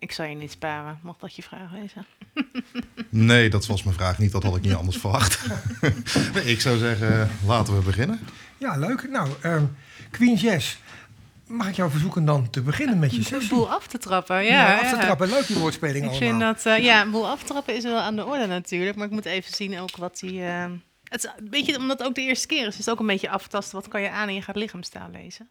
Ik 0.00 0.12
zal 0.12 0.24
je 0.26 0.34
niet 0.34 0.50
sparen, 0.50 0.98
mocht 1.02 1.20
dat 1.20 1.34
je 1.36 1.42
vraag 1.42 1.70
wezen. 1.70 2.06
Nee, 3.08 3.50
dat 3.50 3.66
was 3.66 3.82
mijn 3.82 3.96
vraag 3.96 4.18
niet. 4.18 4.32
Dat 4.32 4.42
had 4.42 4.56
ik 4.56 4.62
niet 4.62 4.74
anders 4.74 4.96
verwacht. 4.96 5.46
nee, 6.34 6.44
ik 6.44 6.60
zou 6.60 6.78
zeggen, 6.78 7.30
laten 7.46 7.76
we 7.76 7.82
beginnen. 7.84 8.20
Ja, 8.58 8.76
leuk. 8.76 9.08
Nou, 9.10 9.28
ehm, 9.42 9.64
Queen 10.10 10.34
Jazz. 10.34 10.76
Mag 11.46 11.68
ik 11.68 11.74
jou 11.74 11.90
verzoeken 11.90 12.24
dan 12.24 12.50
te 12.50 12.62
beginnen 12.62 12.98
met 12.98 13.10
je 13.10 13.16
Een 13.18 13.24
sessie? 13.24 13.48
boel 13.48 13.70
af 13.70 13.86
te 13.86 13.98
trappen, 13.98 14.44
ja. 14.44 14.74
af 14.74 14.90
te 14.90 14.96
ja. 14.96 15.02
trappen. 15.02 15.28
Leuk 15.28 15.46
die 15.46 15.58
woordspeling 15.58 16.04
Ik 16.04 16.10
allemaal. 16.10 16.28
vind 16.28 16.40
dat, 16.40 16.66
eh, 16.76 16.84
ja, 16.84 17.02
een 17.02 17.10
boel 17.10 17.28
aftrappen 17.28 17.76
is 17.76 17.82
wel 17.82 17.98
aan 17.98 18.16
de 18.16 18.24
orde 18.26 18.46
natuurlijk. 18.46 18.96
Maar 18.96 19.06
ik 19.06 19.12
moet 19.12 19.24
even 19.24 19.54
zien 19.54 19.78
ook 19.78 19.96
wat 19.96 20.20
hij... 20.20 20.64
eh, 20.64 20.70
het 21.04 21.24
is 21.24 21.30
een 21.36 21.50
beetje, 21.50 21.76
omdat 21.78 21.98
het 21.98 22.06
ook 22.08 22.14
de 22.14 22.20
eerste 22.22 22.46
keer 22.46 22.66
is, 22.66 22.72
is 22.72 22.76
het 22.78 22.90
ook 22.90 23.00
een 23.00 23.06
beetje 23.06 23.30
aftasten. 23.30 23.74
Wat 23.80 23.88
kan 23.88 24.02
je 24.02 24.10
aan 24.10 24.28
en 24.28 24.34
je 24.34 24.42
gaat 24.42 24.56
lichaamstaal 24.56 25.08
lezen. 25.12 25.50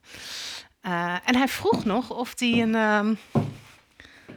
Eh, 0.82 1.15
en 1.25 1.36
hij 1.36 1.48
vroeg 1.48 1.86
nog 1.86 2.10
of 2.10 2.34
hij 2.36 2.62
een 2.62 2.75
ehm, 2.75 3.13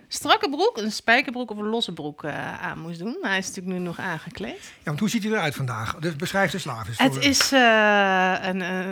strakke 0.09 0.49
broek, 0.51 0.77
een 0.79 0.93
spijkerbroek 0.93 1.51
of 1.51 1.57
een 1.59 1.67
losse 1.69 1.93
broek 1.93 2.25
eh, 2.25 2.63
aan 2.63 2.79
moest 2.79 2.99
doen. 2.99 3.19
Hij 3.23 3.39
is 3.39 3.47
natuurlijk 3.47 3.77
nu 3.77 3.83
nog 3.83 3.99
aangekleed. 3.99 4.59
Ja, 4.61 4.85
want 4.85 4.99
hoe 5.01 5.09
ziet 5.09 5.23
hij 5.23 5.33
eruit 5.33 5.55
vandaag? 5.55 5.95
Dus 5.97 6.17
beschrijf 6.17 6.51
de 6.51 6.59
slaaf 6.59 6.89
eens. 6.89 6.99
Het 6.99 7.17
is 7.17 7.53
eh, 7.53 8.37
een, 8.43 8.63
eh, 8.63 8.87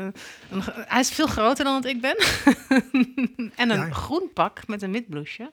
een, 0.50 0.62
hij 0.64 1.00
is 1.00 1.10
veel 1.10 1.26
groter 1.26 1.64
dan 1.64 1.82
dat 1.82 1.90
ik 1.90 2.00
ben. 2.00 2.16
en 3.62 3.70
een 3.70 3.86
Ja. 3.86 3.90
groen 3.90 4.30
pak 4.34 4.66
met 4.66 4.82
een 4.82 4.92
wit 4.92 5.08
blouseje. 5.08 5.52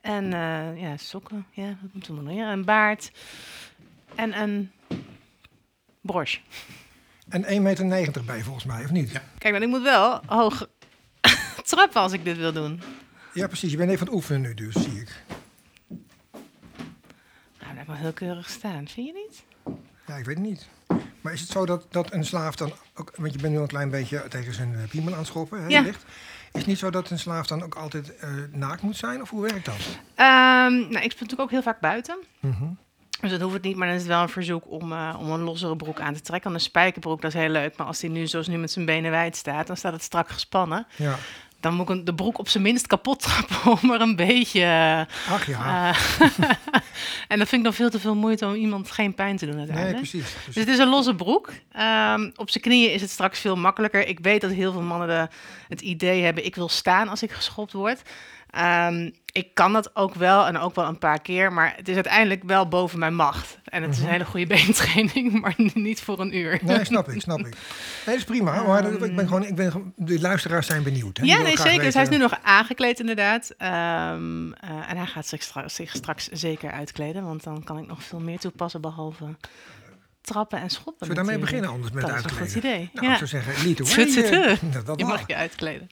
En 0.00 0.32
eh, 0.32 0.80
ja, 0.82 0.96
sokken. 0.96 1.46
Ja, 1.50 1.66
wat 1.66 1.92
moeten 1.92 2.14
we 2.16 2.22
nog 2.22 2.34
meer? 2.34 2.46
Een 2.46 2.64
baard. 2.64 3.10
En 4.14 4.40
een 4.40 4.70
broche. 6.00 6.38
En 7.28 7.44
1,90 7.78 7.84
meter 7.84 8.24
bij 8.24 8.42
volgens 8.42 8.64
mij, 8.64 8.84
of 8.84 8.90
niet? 8.90 9.10
Ja. 9.10 9.22
Kijk, 9.38 9.52
maar 9.52 9.62
ik 9.62 9.68
moet 9.68 9.82
wel 9.82 10.20
hoog 10.26 10.66
trappen 11.66 12.00
als 12.00 12.12
ik 12.12 12.24
dit 12.24 12.36
wil 12.36 12.52
doen. 12.52 12.82
Ja, 13.32 13.46
precies. 13.46 13.70
Je 13.70 13.76
bent 13.76 13.90
even 13.90 14.00
aan 14.00 14.06
het 14.06 14.14
oefenen 14.16 14.40
nu 14.40 14.54
dus, 14.54 14.74
zie 14.74 15.00
ik. 15.00 15.22
Nou, 17.62 17.74
dat 17.76 17.86
mag 17.86 17.98
heel 17.98 18.12
keurig 18.12 18.48
staan. 18.48 18.88
Vind 18.88 19.06
je 19.06 19.12
niet? 19.28 19.42
Ja, 20.06 20.16
ik 20.16 20.24
weet 20.24 20.36
het 20.38 20.46
niet. 20.46 20.68
Maar 21.20 21.32
is 21.32 21.40
het 21.40 21.50
zo 21.50 21.66
dat, 21.66 21.86
dat 21.90 22.12
een 22.12 22.24
slaaf 22.24 22.56
dan 22.56 22.72
ook... 22.94 23.12
Want 23.16 23.32
je 23.32 23.38
bent 23.40 23.52
nu 23.54 23.58
een 23.60 23.66
klein 23.66 23.90
beetje 23.90 24.24
tegen 24.28 24.54
zijn 24.54 24.74
eh, 24.74 24.88
piemel 24.88 25.12
aan 25.12 25.18
het 25.18 25.26
schoppen, 25.28 25.62
hè, 25.62 25.68
Ja. 25.68 25.80
licht. 25.80 26.02
Is 26.52 26.58
het 26.60 26.66
niet 26.66 26.78
zo 26.78 26.90
dat 26.90 27.10
een 27.10 27.18
slaaf 27.18 27.46
dan 27.46 27.62
ook 27.62 27.74
altijd 27.74 28.16
eh, 28.16 28.30
naakt 28.52 28.82
moet 28.82 28.96
zijn? 28.96 29.22
Of 29.22 29.30
hoe 29.30 29.42
werkt 29.42 29.64
dat? 29.64 29.74
Ehm, 30.14 30.72
nou, 30.72 30.86
ik 30.88 30.92
speel 30.92 31.04
natuurlijk 31.10 31.40
ook 31.40 31.50
heel 31.50 31.62
vaak 31.62 31.80
buiten. 31.80 32.18
Mhm. 32.40 32.64
Dus 33.20 33.30
dat 33.30 33.40
hoeft 33.40 33.54
het 33.54 33.62
niet, 33.62 33.76
maar 33.76 33.86
dan 33.86 33.96
is 33.96 34.02
het 34.02 34.10
wel 34.10 34.22
een 34.22 34.28
verzoek 34.28 34.70
om, 34.70 34.92
eh, 34.92 35.16
om 35.20 35.30
een 35.30 35.40
lossere 35.40 35.76
broek 35.76 36.00
aan 36.00 36.14
te 36.14 36.20
trekken. 36.20 36.54
Een 36.54 36.60
spijkerbroek, 36.60 37.20
dat 37.22 37.34
is 37.34 37.40
heel 37.40 37.48
leuk. 37.48 37.76
Maar 37.76 37.86
als 37.86 38.00
hij 38.00 38.10
nu 38.10 38.26
zoals 38.26 38.48
nu 38.48 38.56
met 38.58 38.70
zijn 38.70 38.84
benen 38.86 39.10
wijd 39.10 39.36
staat, 39.36 39.66
dan 39.66 39.76
staat 39.76 39.92
het 39.92 40.02
strak 40.02 40.28
gespannen. 40.28 40.86
Ja. 40.96 41.16
Dan 41.60 41.74
moet 41.74 41.90
ik 41.90 42.06
de 42.06 42.14
broek 42.14 42.38
op 42.38 42.48
zijn 42.48 42.62
minst 42.62 42.86
kapot 42.86 43.20
trappen 43.22 43.72
om 43.82 43.90
er 43.92 44.00
een 44.00 44.16
beetje... 44.16 44.60
eh, 44.62 45.32
Ach 45.32 45.46
ja. 45.46 45.88
eh, 45.90 46.20
en 47.28 47.38
dat 47.38 47.48
vind 47.48 47.52
ik 47.52 47.62
dan 47.62 47.72
veel 47.74 47.90
te 47.90 48.00
veel 48.00 48.14
moeite 48.14 48.46
om 48.46 48.54
iemand 48.54 48.90
geen 48.90 49.14
pijn 49.14 49.36
te 49.36 49.46
doen 49.46 49.56
nee, 49.66 49.94
precies. 49.94 50.22
Dus 50.22 50.44
Dus, 50.44 50.54
het 50.54 50.68
is 50.68 50.78
een 50.78 50.88
losse 50.88 51.14
broek. 51.14 51.52
Ehm, 51.72 52.30
op 52.36 52.50
zijn 52.50 52.64
knieën 52.64 52.92
is 52.92 53.00
het 53.00 53.10
straks 53.10 53.40
veel 53.40 53.56
makkelijker. 53.56 54.06
Ik 54.08 54.18
weet 54.20 54.40
dat 54.40 54.50
heel 54.50 54.72
veel 54.72 54.82
mannen 54.82 55.08
de, 55.08 55.28
het 55.68 55.80
idee 55.80 56.22
hebben... 56.22 56.44
ik 56.44 56.54
wil 56.54 56.68
staan 56.68 57.08
als 57.08 57.22
ik 57.22 57.32
geschopt 57.32 57.72
word. 57.72 58.02
Ehm, 58.50 59.10
ik 59.32 59.54
kan 59.54 59.72
dat 59.72 59.96
ook 59.96 60.14
wel 60.14 60.46
en 60.46 60.58
ook 60.58 60.74
wel 60.74 60.84
een 60.86 60.98
paar 60.98 61.20
keer... 61.20 61.52
maar 61.52 61.72
het 61.76 61.88
is 61.88 61.94
uiteindelijk 61.94 62.42
wel 62.44 62.68
boven 62.68 62.98
mijn 62.98 63.14
macht. 63.14 63.58
En 63.64 63.82
het 63.82 63.90
is 63.90 63.96
een 63.96 64.02
Mhm. 64.02 64.12
hele 64.12 64.24
goede 64.24 64.46
beentraining... 64.56 65.40
maar 65.40 65.54
niet 65.74 66.00
voor 66.00 66.20
een 66.20 66.36
uur. 66.36 66.58
nee, 66.62 66.84
snap 66.84 67.08
ik, 67.08 67.20
snap 67.20 67.38
ik. 67.38 67.44
Nee, 67.44 67.52
dat 68.04 68.14
is 68.14 68.24
prima. 68.24 68.62
Maar 68.62 68.92
ik 68.92 69.16
ben 69.16 69.26
gewoon, 69.26 69.44
ik 69.44 69.54
ben, 69.54 69.92
de 69.96 70.20
luisteraars 70.20 70.66
zijn 70.66 70.82
benieuwd. 70.82 71.16
Hè? 71.16 71.24
Ja, 71.24 71.38
nee, 71.42 71.56
zeker. 71.58 71.82
Dus 71.84 71.94
hij 71.94 72.02
is 72.02 72.08
nu 72.08 72.16
nog 72.16 72.38
aangekleed 72.42 73.00
inderdaad. 73.00 73.54
Ehm, 73.58 74.52
eh, 74.52 74.90
en 74.90 74.96
hij 74.96 75.06
gaat 75.06 75.26
zich, 75.26 75.42
stra- 75.42 75.68
zich 75.68 75.90
straks 75.90 76.28
zeker 76.28 76.70
uitkleden. 76.70 77.24
Want 77.24 77.42
dan 77.44 77.64
kan 77.64 77.78
ik 77.78 77.86
nog 77.86 78.02
veel 78.02 78.20
meer 78.20 78.38
toepassen 78.38 78.80
behalve 78.80 79.24
trappen 80.20 80.60
en 80.60 80.70
schoppen. 80.70 81.06
Zullen 81.06 81.22
we 81.22 81.28
daarmee 81.28 81.44
beginnen 81.44 81.70
anders 81.70 81.92
met 81.92 82.02
Dat 82.06 82.10
is 82.10 82.16
een 82.16 82.22
uitkleden? 82.24 82.52
goed 82.52 82.64
idee. 82.64 82.90
Nou, 82.92 83.06
ja. 83.06 83.12
ik 83.12 83.18
zou 83.28 83.28
zeggen, 83.42 84.70
dat- 84.72 84.86
dat 84.86 84.98
je 84.98 85.04
mag 85.04 85.26
je 85.26 85.34
uitkleden. 85.36 85.88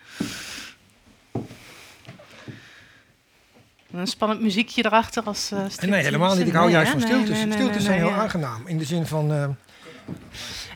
En 3.85 3.85
Een 3.96 4.06
spannend 4.06 4.40
muziekje 4.40 4.84
erachter 4.84 5.22
als 5.22 5.50
uh, 5.52 5.66
nee, 5.80 6.02
helemaal 6.02 6.36
niet. 6.36 6.46
Ik 6.46 6.52
hou 6.52 6.70
juist 6.70 6.90
van 6.90 7.00
stiltes. 7.00 7.36
stiltes. 7.36 7.54
stiltes 7.54 7.84
zijn 7.84 7.98
heel 7.98 8.10
aangenaam. 8.10 8.66
In 8.66 8.78
de 8.78 8.84
zin 8.84 9.06
van... 9.06 9.30
eh, 9.32 9.42
En 9.42 9.56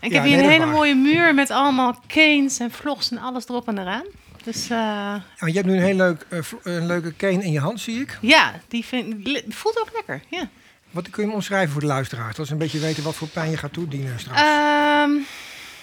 ik 0.01 0.13
Ja, 0.13 0.17
heb 0.21 0.25
hier 0.25 0.39
een 0.39 0.49
hele 0.51 0.65
waar. 0.65 0.75
mooie 0.75 0.95
muur 0.95 1.35
met 1.35 1.51
allemaal 1.51 2.03
canes 2.07 2.59
en 2.59 2.71
vlogs 2.71 3.11
en 3.11 3.19
alles 3.19 3.49
erop 3.49 3.69
en 3.69 3.79
eraan. 3.79 4.05
Dus 4.45 4.63
eh, 4.63 4.69
ja, 4.79 5.23
je 5.47 5.53
hebt 5.53 5.67
nu 5.67 5.77
een 5.77 5.83
heel 5.83 5.97
leuk, 5.97 6.27
een 6.63 6.87
leuke 6.87 7.17
cane 7.17 7.45
in 7.45 7.53
je 7.53 7.61
hand, 7.61 7.81
zie 7.81 8.01
ik. 8.01 8.19
ja, 8.21 8.61
die 8.69 8.85
vind, 8.85 9.15
voelt 9.49 9.81
ook 9.81 9.91
lekker. 9.93 10.23
Ja. 10.31 10.49
Wat 10.91 11.11
kun 11.11 11.23
je 11.23 11.29
hem 11.29 11.37
omschrijven 11.37 11.71
voor 11.73 11.81
de 11.81 11.87
luisteraars? 11.87 12.37
Dat 12.37 12.47
ze 12.47 12.53
een 12.53 12.59
beetje 12.59 12.79
weten 12.79 13.03
wat 13.03 13.15
voor 13.15 13.29
pijn 13.29 13.51
je 13.51 13.57
gaat 13.57 13.73
toedienen 13.73 14.19
straks. 14.21 14.41
Ehm, 14.41 15.11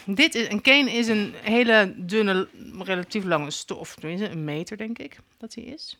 dit 0.05 0.35
is, 0.35 0.49
een 0.49 0.61
cane 0.61 0.91
is 0.91 1.07
een 1.07 1.33
hele 1.41 1.93
dunne, 1.97 2.47
relatief 2.83 3.23
lange 3.23 3.51
stof. 3.51 3.95
Tenminste, 3.95 4.29
een 4.29 4.43
meter 4.43 4.77
denk 4.77 4.97
ik 4.99 5.17
dat 5.37 5.53
hij 5.55 5.63
is. 5.63 5.97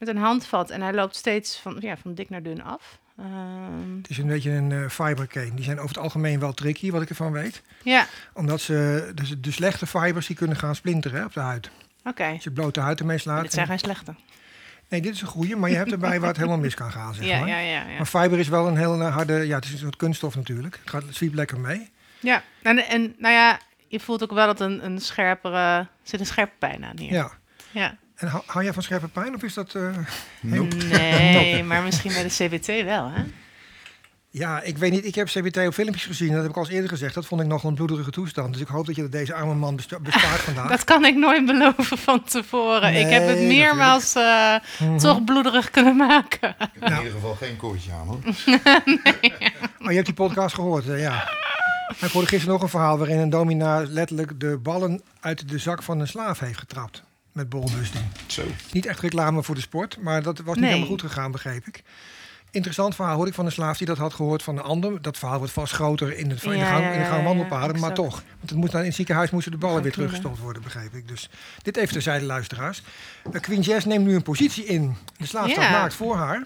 Met 0.00 0.08
een 0.08 0.16
handvat 0.16 0.70
en 0.70 0.80
hij 0.82 0.92
loopt 0.92 1.16
steeds 1.16 1.58
van, 1.58 1.76
ja, 1.80 1.96
van 1.96 2.14
dik 2.14 2.30
naar 2.30 2.42
dun 2.42 2.62
af. 2.62 2.98
Ehm, 3.18 3.96
Het 3.96 4.10
is 4.10 4.18
een 4.18 4.26
beetje 4.26 4.50
een 4.50 4.72
eh 4.72 4.88
fiber 4.88 5.26
cane. 5.26 5.54
Die 5.54 5.64
zijn 5.64 5.76
over 5.78 5.88
het 5.94 5.98
algemeen 6.04 6.40
wel 6.40 6.52
tricky, 6.52 6.90
wat 6.90 7.02
ik 7.02 7.08
ervan 7.08 7.32
weet. 7.32 7.62
ja, 7.82 8.06
Omdat 8.34 8.60
ze, 8.60 9.10
dus 9.14 9.34
de 9.38 9.50
slechte 9.52 9.86
fibers 9.86 10.26
die 10.26 10.36
kunnen 10.36 10.56
gaan 10.56 10.74
splinteren 10.74 11.18
hè, 11.18 11.24
op 11.24 11.32
de 11.32 11.40
huid. 11.40 11.70
oké. 12.04 12.24
Als 12.24 12.44
je 12.44 12.50
blote 12.50 12.80
huid 12.80 13.00
ermee 13.00 13.18
slaat. 13.18 13.42
Dit 13.42 13.52
zijn 13.52 13.64
en- 13.64 13.70
geen 13.70 13.80
slechte. 13.80 14.14
Nee, 14.88 15.00
dit 15.00 15.14
is 15.14 15.20
een 15.20 15.26
goede, 15.26 15.56
maar 15.56 15.70
je 15.70 15.76
hebt 15.76 15.92
erbij 15.92 16.18
waar 16.20 16.28
het 16.28 16.36
helemaal 16.36 16.58
mis 16.58 16.74
kan 16.74 16.92
gaan, 16.92 17.14
zeg 17.14 17.24
Ja, 17.26 17.38
maar. 17.38 17.48
ja, 17.48 17.58
ja. 17.58 17.86
ja. 17.88 17.96
Maar 17.96 18.06
fiber 18.06 18.38
is 18.38 18.48
wel 18.48 18.66
een 18.66 18.76
hele 18.76 19.04
harde, 19.04 19.32
ja, 19.46 19.54
het 19.56 19.64
is 19.64 19.72
een 19.72 19.78
soort 19.78 19.96
kunststof 19.96 20.36
natuurlijk. 20.36 20.78
Het, 20.80 20.90
gaat, 20.90 21.02
het 21.02 21.14
zwiept 21.16 21.34
lekker 21.34 21.60
mee. 21.60 21.90
Ja, 22.20 22.42
en, 22.62 22.78
en 22.88 23.14
nou 23.18 23.34
ja, 23.34 23.58
je 23.88 24.00
voelt 24.00 24.22
ook 24.22 24.32
wel 24.32 24.46
dat 24.46 24.60
een, 24.60 24.84
een 24.84 25.00
scherpere, 25.00 25.56
er 25.56 25.88
zit 26.02 26.20
een 26.20 26.26
scherpe 26.26 26.52
pijn 26.58 26.84
aan 26.84 26.98
hier. 26.98 27.12
Ja. 27.12 27.30
Ja. 27.70 27.96
En 28.20 28.28
hou, 28.28 28.42
hou 28.46 28.64
jij 28.64 28.72
van 28.72 28.82
scherpe 28.82 29.08
pijn 29.08 29.34
of 29.34 29.42
is 29.42 29.54
dat... 29.54 29.74
eh, 29.74 29.82
Nope. 30.40 30.76
Nee, 30.76 31.62
maar 31.70 31.82
misschien 31.82 32.12
bij 32.12 32.22
de 32.22 32.28
CBT 32.58 32.66
wel, 32.84 33.10
hè? 33.10 33.22
Ja, 34.32 34.60
ik 34.62 34.78
weet 34.78 34.90
niet. 34.90 35.04
Ik 35.04 35.14
heb 35.14 35.26
CBT 35.26 35.56
op 35.66 35.74
filmpjes 35.74 36.04
gezien. 36.04 36.32
Dat 36.32 36.40
heb 36.42 36.50
ik 36.50 36.56
al 36.56 36.62
eens 36.62 36.72
eerder 36.72 36.88
gezegd. 36.88 37.14
Dat 37.14 37.26
vond 37.26 37.40
ik 37.40 37.46
nog 37.46 37.64
een 37.64 37.74
bloederige 37.74 38.10
toestand. 38.10 38.52
Dus 38.52 38.62
ik 38.62 38.68
hoop 38.68 38.86
dat 38.86 38.96
je 38.96 39.08
deze 39.08 39.34
arme 39.34 39.54
man 39.54 39.76
bespaart 39.76 40.40
vandaag. 40.40 40.68
Dat 40.76 40.84
kan 40.84 41.04
ik 41.04 41.16
nooit 41.16 41.46
beloven 41.46 41.98
van 41.98 42.24
tevoren. 42.24 42.94
ik 42.94 43.10
heb 43.10 43.26
het 43.26 43.36
Nee, 43.38 43.46
meermaals 43.46 44.14
eh, 44.14 44.54
Mhm. 44.80 44.96
toch 44.98 45.24
bloederig 45.24 45.70
kunnen 45.70 45.96
maken. 45.96 46.48
Ik 46.48 46.66
heb 46.80 46.90
in 46.90 46.96
ieder 46.96 47.12
geval 47.12 47.34
geen 47.34 47.56
koortje 47.56 47.92
aan 47.92 48.06
hoor. 48.06 48.18
Oh, 49.82 49.88
je 49.88 49.94
hebt 49.94 50.06
die 50.06 50.14
podcast 50.14 50.54
gehoord, 50.54 50.84
hè? 50.84 50.94
ja. 50.94 51.28
Ik 52.00 52.10
hoorde 52.10 52.28
gisteren 52.28 52.52
nog 52.54 52.62
een 52.62 52.68
verhaal 52.68 52.98
waarin 52.98 53.18
een 53.18 53.30
domina 53.30 53.84
letterlijk 53.88 54.40
de 54.40 54.58
ballen 54.62 55.02
uit 55.20 55.48
de 55.48 55.58
zak 55.58 55.82
van 55.82 56.00
een 56.00 56.08
slaaf 56.08 56.38
heeft 56.38 56.58
getrapt. 56.58 57.02
Met 57.40 57.48
bolbusting. 57.48 58.04
Zo. 58.26 58.42
Niet 58.72 58.86
echt 58.86 59.00
reclame 59.00 59.42
voor 59.42 59.54
de 59.54 59.60
sport, 59.60 59.96
maar 60.00 60.22
dat 60.22 60.38
was 60.38 60.46
niet 60.46 60.56
Nee. 60.56 60.66
helemaal 60.68 60.88
goed 60.90 61.00
gegaan, 61.00 61.30
begreep 61.30 61.66
ik. 61.66 61.82
Interessant 62.50 62.94
verhaal 62.94 63.14
hoorde 63.14 63.28
ik 63.30 63.36
van 63.36 63.46
een 63.46 63.52
slaaf 63.52 63.78
die 63.78 63.86
dat 63.86 63.98
had 63.98 64.14
gehoord 64.14 64.42
van 64.42 64.56
een 64.56 64.62
ander. 64.62 65.02
Dat 65.02 65.18
verhaal 65.18 65.38
wordt 65.38 65.52
vast 65.52 65.72
groter 65.72 66.16
in 66.16 66.28
de, 66.28 66.34
in 66.42 66.50
de 66.50 66.56
Ja, 66.56 66.66
gang, 66.70 66.82
ja, 66.84 66.90
in 66.90 66.98
de 66.98 67.04
ja, 67.04 67.08
gang 67.10 67.18
ja, 67.20 67.26
wandelpaden, 67.26 67.74
ja, 67.74 67.80
maar 67.80 67.94
toch. 67.94 68.22
Want 68.38 68.50
het 68.50 68.58
moest 68.58 68.72
dan 68.72 68.80
in 68.80 68.86
het 68.86 68.96
ziekenhuis 68.96 69.30
moesten 69.30 69.52
de 69.52 69.58
ballen 69.58 69.82
weer 69.82 69.92
teruggestopt 69.92 70.38
worden, 70.38 70.62
begreep 70.62 70.94
ik. 70.94 71.08
Dus 71.08 71.30
dit 71.62 71.76
even 71.76 71.92
terzijde, 71.92 72.24
luisteraars. 72.24 72.82
Uh, 73.32 73.40
Queen 73.40 73.60
Jazz 73.60 73.86
neemt 73.86 74.06
nu 74.06 74.14
een 74.14 74.22
positie 74.22 74.64
in. 74.64 74.96
De 75.16 75.26
slaaf 75.26 75.46
Ja. 75.46 75.52
staat 75.52 75.70
naakt 75.70 75.94
voor 75.94 76.16
haar. 76.16 76.44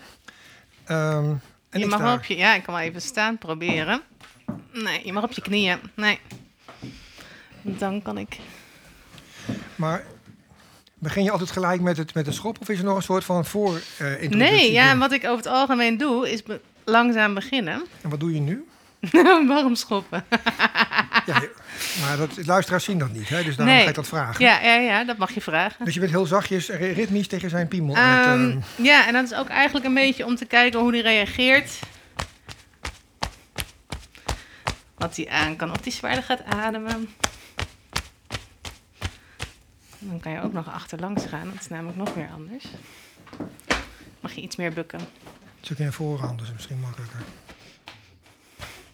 Ehm, 0.84 1.32
en 1.70 1.80
je 1.80 1.86
mag 1.86 1.98
sta- 2.00 2.14
op 2.14 2.24
je... 2.24 2.36
Ja, 2.36 2.54
ik 2.54 2.62
kan 2.62 2.74
wel 2.74 2.82
even 2.82 3.00
staan 3.00 3.38
proberen. 3.38 4.00
Nee, 4.72 5.00
je 5.04 5.12
mag 5.12 5.22
op 5.24 5.32
je 5.32 5.40
knieën. 5.42 5.78
Nee. 5.94 6.18
Dan 7.62 8.02
kan 8.02 8.18
ik... 8.18 8.38
Maar 9.76 10.04
begin 11.04 11.24
je 11.24 11.30
altijd 11.30 11.50
gelijk 11.50 11.80
met 11.80 11.96
het, 11.96 12.14
met 12.14 12.26
het 12.26 12.34
schop 12.34 12.60
of 12.60 12.68
is 12.68 12.78
er 12.78 12.84
nog 12.84 12.96
een 12.96 13.02
soort 13.02 13.24
van 13.24 13.44
voor 13.44 13.80
introductie? 13.98 14.36
Nee, 14.36 14.72
ja, 14.72 14.96
wat 14.96 15.12
ik 15.12 15.24
over 15.24 15.36
het 15.36 15.46
algemeen 15.46 15.96
doe, 15.98 16.30
is 16.30 16.42
be- 16.42 16.60
langzaam 16.84 17.34
beginnen. 17.34 17.84
En 18.02 18.10
wat 18.10 18.20
doe 18.20 18.34
je 18.34 18.40
nu? 18.40 18.64
Warm 19.48 19.74
schoppen. 19.74 20.24
Ja, 21.26 21.42
maar 22.00 22.16
dat, 22.16 22.46
luisteraars 22.46 22.84
zien 22.84 22.98
dat 22.98 23.12
niet, 23.12 23.28
hè? 23.28 23.42
dus 23.44 23.56
daarom 23.56 23.74
Nee. 23.74 23.82
ga 23.82 23.88
ik 23.88 23.94
dat 23.94 24.06
vragen. 24.08 24.44
Ja, 24.44 24.60
ja, 24.60 24.74
ja, 24.74 25.04
dat 25.04 25.16
mag 25.16 25.30
je 25.34 25.40
vragen. 25.40 25.84
Dus 25.84 25.94
je 25.94 26.00
bent 26.00 26.12
heel 26.12 26.26
zachtjes, 26.26 26.68
ri- 26.68 26.92
ritmisch 26.92 27.28
tegen 27.28 27.50
zijn 27.50 27.68
piemel. 27.68 27.96
aan 27.96 28.18
het, 28.18 28.26
Ehm, 28.26 28.50
ehm, 28.50 28.84
ja, 28.84 29.06
en 29.06 29.12
dat 29.12 29.24
is 29.24 29.34
ook 29.34 29.48
eigenlijk 29.48 29.86
een 29.86 29.94
beetje 29.94 30.24
om 30.26 30.36
te 30.36 30.44
kijken 30.44 30.80
hoe 30.80 30.90
hij 30.90 31.00
reageert. 31.00 31.70
Wat 34.96 35.16
hij 35.16 35.28
aan 35.28 35.56
kan. 35.56 35.70
Of 35.70 35.76
hij 35.82 35.92
zwaarder 35.92 36.22
gaat 36.24 36.44
ademen. 36.44 37.08
Dan 40.08 40.20
kan 40.20 40.32
je 40.32 40.40
ook 40.40 40.52
nog 40.52 40.68
achterlangs 40.72 41.24
gaan. 41.24 41.50
Dat 41.50 41.60
is 41.60 41.68
namelijk 41.68 41.96
nog 41.96 42.14
weer 42.14 42.28
anders. 42.34 42.64
Mag 44.20 44.32
je 44.32 44.40
iets 44.40 44.56
meer 44.56 44.72
bukken. 44.72 44.98
het 44.98 45.08
is 45.62 45.72
ook 45.72 45.78
in 45.78 45.92
voorhand, 45.92 46.38
dus 46.38 46.52
misschien 46.52 46.80
makkelijker. 46.80 47.20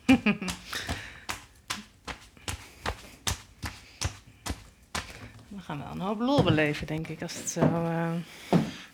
We 5.49 5.59
gaan 5.61 5.79
wel 5.79 5.91
een 5.93 6.01
hoop 6.01 6.21
lol 6.21 6.43
beleven, 6.43 6.87
denk 6.87 7.09
ik. 7.09 7.23
Als 7.23 7.35
het 7.35 7.51
zo... 7.51 7.61
eh, 7.61 8.11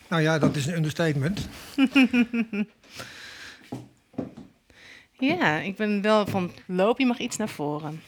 Nou 0.07 0.21
ja, 0.21 0.39
dat 0.39 0.55
is 0.55 0.65
een 0.65 0.75
understatement. 0.75 1.47
Ja, 5.19 5.57
ik 5.57 5.75
ben 5.75 6.01
wel 6.01 6.25
van 6.27 6.51
loop, 6.65 6.99
je 6.99 7.05
mag 7.05 7.17
iets 7.17 7.37
naar 7.37 7.49
voren. 7.49 8.01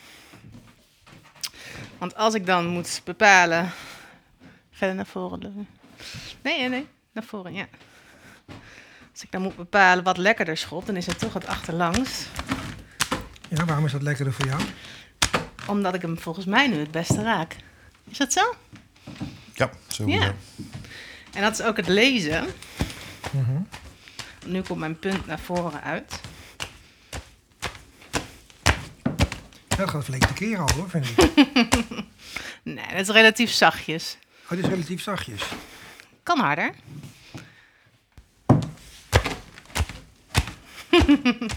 Want 1.98 2.16
als 2.16 2.34
ik 2.34 2.46
dan 2.46 2.68
moet 2.68 3.02
bepalen. 3.06 3.72
Verder 4.80 4.96
naar 4.96 5.06
voren. 5.06 5.40
doen. 5.40 5.68
Nee, 6.42 6.60
nee, 6.60 6.70
nee, 6.70 6.88
naar 7.12 7.24
voren, 7.24 7.54
ja. 7.54 7.68
Als 9.12 9.24
ik 9.24 9.32
dan 9.32 9.42
moet 9.42 9.56
bepalen 9.56 10.04
wat 10.04 10.18
lekkerder 10.18 10.58
schopt, 10.58 10.86
dan 10.86 10.96
is 10.96 11.06
het 11.06 11.20
toch 11.20 11.34
het 11.34 11.48
achterlangs. 11.48 12.26
Ja, 13.50 13.66
waarom 13.66 13.86
is 13.86 13.92
dat 13.92 14.02
lekkerder 14.02 14.34
voor 14.34 14.46
jou? 14.46 14.62
Omdat 15.68 15.94
ik 15.94 16.02
hem 16.02 16.20
volgens 16.20 16.46
mij 16.46 16.68
nu 16.68 16.80
het 16.80 16.92
beste 16.92 17.22
raak. 17.22 17.56
Is 18.10 18.18
dat 18.18 18.34
zo? 18.34 18.56
Ja, 19.54 19.70
sowieso. 19.88 20.24
Ja. 20.24 20.34
En 21.34 21.42
dat 21.42 21.60
is 21.60 21.62
ook 21.62 21.78
het 21.78 21.88
lezen. 21.88 22.46
Mhm. 23.32 23.62
Nu 24.46 24.62
komt 24.62 24.80
mijn 24.80 25.00
punt 25.00 25.26
naar 25.26 25.40
voren 25.40 25.84
uit. 25.84 26.20
Dat 29.68 29.90
gaat 29.90 30.04
flink 30.04 30.26
te 30.26 30.34
keer 30.34 30.58
al 30.60 30.70
hoor, 30.76 30.90
vind 30.90 31.06
ik. 31.10 31.18
Nee, 32.64 32.88
dat 32.90 33.00
is 33.00 33.08
relatief 33.10 33.52
zachtjes. 33.52 34.18
Oh, 34.52 34.56
dit 34.56 34.64
is 34.64 34.70
relatief 34.70 35.02
zachtjes. 35.02 35.42
Kan 36.24 36.40
harder. 36.40 36.72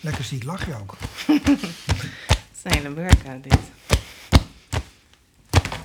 Lekker 0.00 0.24
ziek 0.24 0.44
lach 0.44 0.66
je 0.66 0.74
ook. 0.80 0.96
Het 1.26 2.52
is 2.54 2.62
een 2.62 2.72
hele 2.72 2.94
workout 2.94 3.42
dit. 3.42 3.58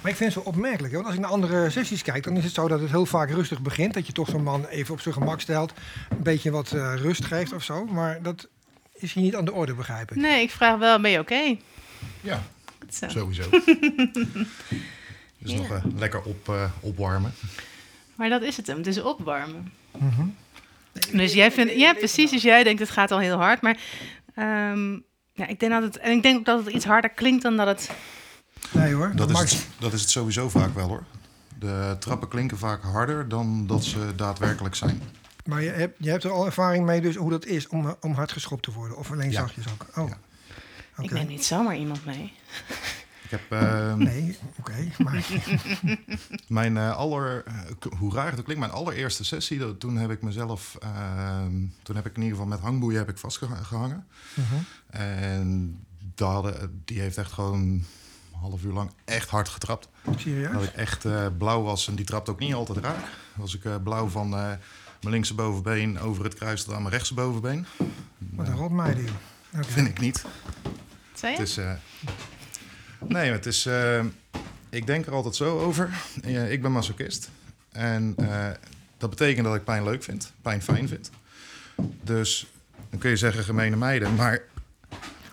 Maar 0.01 0.12
ik 0.12 0.17
vind 0.17 0.33
het 0.33 0.43
zo 0.43 0.50
opmerkelijk. 0.50 0.93
Hè? 0.93 0.95
Want 0.95 1.05
als 1.05 1.15
ik 1.15 1.21
naar 1.21 1.31
andere 1.31 1.69
sessies 1.69 2.01
kijk, 2.01 2.24
dan 2.24 2.38
is 2.38 2.43
het 2.43 2.53
zo 2.53 2.67
dat 2.67 2.79
het 2.79 2.89
heel 2.89 3.05
vaak 3.05 3.29
rustig 3.29 3.62
begint. 3.62 3.93
Dat 3.93 4.07
je 4.07 4.13
toch 4.13 4.29
zo'n 4.29 4.43
man 4.43 4.65
even 4.65 4.93
op 4.93 5.01
zijn 5.01 5.13
gemak 5.13 5.41
stelt. 5.41 5.74
Een 6.09 6.24
beetje 6.24 6.51
wat 6.51 6.71
eh, 6.71 6.93
rust 6.95 7.25
geeft 7.25 7.53
of 7.53 7.63
zo. 7.63 7.86
Maar 7.86 8.21
dat 8.21 8.48
is 8.93 9.13
hier 9.13 9.24
niet 9.24 9.36
aan 9.36 9.45
de 9.45 9.51
orde, 9.53 9.74
begrijp 9.74 10.12
ik. 10.12 10.17
Nee, 10.17 10.41
ik 10.41 10.51
vraag 10.51 10.77
wel, 10.77 11.01
ben 11.01 11.12
je 11.12 11.19
oké? 11.19 11.57
Ja, 12.21 12.43
Goed 12.79 12.95
zo. 12.95 13.09
sowieso. 13.09 13.50
Dus 15.39 15.51
Ja. 15.51 15.58
nog 15.58 15.69
eh, 15.72 15.84
lekker 15.96 16.22
op, 16.22 16.50
eh, 16.50 16.63
opwarmen. 16.79 17.34
Maar 18.15 18.29
dat 18.29 18.41
is 18.41 18.58
het 18.58 18.67
hem, 18.67 18.77
het 18.77 18.88
is 18.88 19.01
opwarmen. 19.01 19.72
Mhm. 19.98 20.25
Dus 21.12 21.34
jij 21.34 21.51
vindt, 21.51 21.74
ja 21.74 21.93
precies, 21.93 22.31
dus 22.31 22.41
jij 22.41 22.63
denkt 22.63 22.79
het 22.79 22.89
gaat 22.89 23.12
al 23.12 23.19
heel 23.19 23.38
hard. 23.38 23.62
Maar 23.62 23.77
ehm, 24.36 24.91
ja, 25.34 25.48
ik 25.48 25.60
denk 25.60 25.72
dat 25.72 25.84
het, 25.84 25.98
en 25.98 26.12
ik 26.12 26.24
denk 26.24 26.38
ook 26.38 26.46
dat 26.46 26.65
het 26.65 26.74
iets 26.74 26.86
harder 26.86 27.10
klinkt 27.10 27.43
dan 27.43 27.58
dat 27.58 27.67
het... 27.67 27.89
Nee 28.72 28.93
hoor. 28.93 29.12
Dat 29.15 29.29
is, 29.29 29.39
het, 29.39 29.67
dat 29.79 29.93
is 29.93 30.01
het 30.01 30.10
sowieso 30.10 30.50
vaak 30.50 30.74
wel 30.75 30.88
hoor. 30.88 31.03
De 31.60 31.96
trappen 32.00 32.27
klinken 32.27 32.58
vaak 32.58 32.84
harder 32.84 33.27
dan 33.29 33.67
dat 33.67 33.84
ze 33.84 34.15
daadwerkelijk 34.15 34.75
zijn. 34.75 35.01
Maar 35.46 35.63
je 35.63 35.69
hebt, 35.69 35.96
je 36.00 36.10
hebt 36.10 36.24
er 36.24 36.31
al 36.31 36.46
ervaring 36.46 36.86
mee 36.86 37.01
dus 37.01 37.15
hoe 37.15 37.29
dat 37.29 37.46
is 37.46 37.67
om, 37.67 37.96
om 38.01 38.13
hard 38.13 38.31
geschopt 38.31 38.63
te 38.63 38.72
worden. 38.72 38.98
Of 38.98 39.12
alleen 39.12 39.31
Ja. 39.31 39.39
zachtjes 39.39 39.65
ook. 39.67 39.86
Oh, 39.98 40.10
Ja. 40.10 40.17
oké. 40.98 41.03
Ik 41.03 41.12
neem 41.12 41.27
niet 41.27 41.46
zomaar 41.46 41.75
iemand 41.77 42.05
mee. 42.05 42.34
Ik 43.29 43.39
heb 43.39 43.62
eh, 43.62 43.93
Nee, 43.93 44.38
oké. 44.59 44.88
maar 44.98 45.25
mijn 46.48 46.77
eh, 46.77 46.95
aller, 46.98 47.43
eh, 47.45 47.53
hoe 47.98 48.13
raar 48.13 48.29
het 48.29 48.38
ook 48.39 48.43
klinkt, 48.45 48.62
mijn 48.62 48.75
allereerste 48.75 49.24
sessie, 49.24 49.59
dat, 49.59 49.79
toen 49.79 49.98
heb 49.98 50.12
ik 50.12 50.21
mezelf, 50.21 50.77
eh, 50.81 51.45
toen 51.83 51.95
heb 51.95 52.05
ik 52.05 52.15
in 52.15 52.21
ieder 52.21 52.38
geval 52.38 52.51
met 52.51 52.59
hangboeien 52.59 52.98
heb 53.00 53.09
ik 53.09 53.17
vastgehangen. 53.17 54.07
Mhm. 54.33 54.55
En 54.89 55.79
daar 56.15 56.31
hadden- 56.31 56.81
die 56.86 57.00
heeft 57.00 57.17
echt 57.17 57.31
gewoon 57.31 57.59
een 57.59 57.86
half 58.39 58.63
uur 58.63 58.74
lang 58.74 58.91
echt 59.05 59.29
hard 59.29 59.50
getrapt. 59.50 59.89
serieus? 60.17 60.51
Dat 60.53 60.63
ik 60.63 60.74
echt 60.74 61.05
eh, 61.05 61.27
blauw 61.38 61.62
was 61.62 61.88
en 61.88 61.95
die 61.95 62.05
trapt 62.05 62.29
ook 62.29 62.39
niet 62.39 62.53
altijd 62.53 62.77
raak. 62.86 63.05
Was 63.36 63.55
ik 63.55 63.65
eh, 63.65 63.75
blauw 63.83 64.07
van 64.07 64.33
eh, 64.33 64.39
mijn 65.01 65.13
linkse 65.13 65.33
bovenbeen 65.36 66.00
over 66.00 66.24
het 66.24 66.33
kruis 66.36 66.63
tot 66.63 66.74
aan 66.74 66.81
mijn 66.81 66.93
rechtse 66.93 67.13
bovenbeen. 67.13 67.65
Wat 68.17 68.48
een 68.48 68.55
rotmeiding. 68.55 69.09
Oké. 69.53 69.63
Vind 69.63 69.88
ik 69.88 70.00
niet. 70.00 70.25
Zei 71.13 71.31
je? 71.33 71.39
Het 71.39 71.48
is, 71.48 71.57
eh, 71.57 71.71
nee, 73.08 73.32
het 73.32 73.46
is. 73.46 73.65
eh, 73.65 74.03
ik 74.70 74.88
denk 74.88 75.06
er 75.06 75.13
altijd 75.13 75.36
zo 75.36 75.60
over. 75.60 75.89
Eh, 76.24 76.51
ik 76.51 76.62
ben 76.62 76.72
masochist. 76.72 77.29
En 77.72 78.13
eh, 78.18 78.48
dat 78.98 79.10
betekent 79.10 79.46
dat 79.46 79.56
ik 79.56 79.63
pijn 79.63 79.84
leuk 79.84 80.03
vind, 80.03 80.32
pijn 80.41 80.62
fijn 80.62 80.88
vind. 80.88 81.10
Dus 82.03 82.48
dan 82.89 83.00
kun 83.00 83.10
je 83.10 83.15
zeggen 83.18 83.44
gemene 83.44 83.75
meiden, 83.75 84.15
maar. 84.15 84.34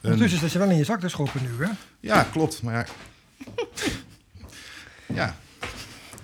een- 0.00 0.12
Ondertussen 0.12 0.38
zit 0.40 0.52
je 0.52 0.58
wel 0.58 0.70
in 0.70 0.76
je 0.76 0.84
zak 0.84 1.00
te 1.00 1.08
schoppen 1.08 1.42
nu, 1.42 1.64
hè? 1.64 1.70
ja, 2.00 2.22
klopt. 2.32 2.62
Maar 2.62 2.88
ja, 5.14 5.36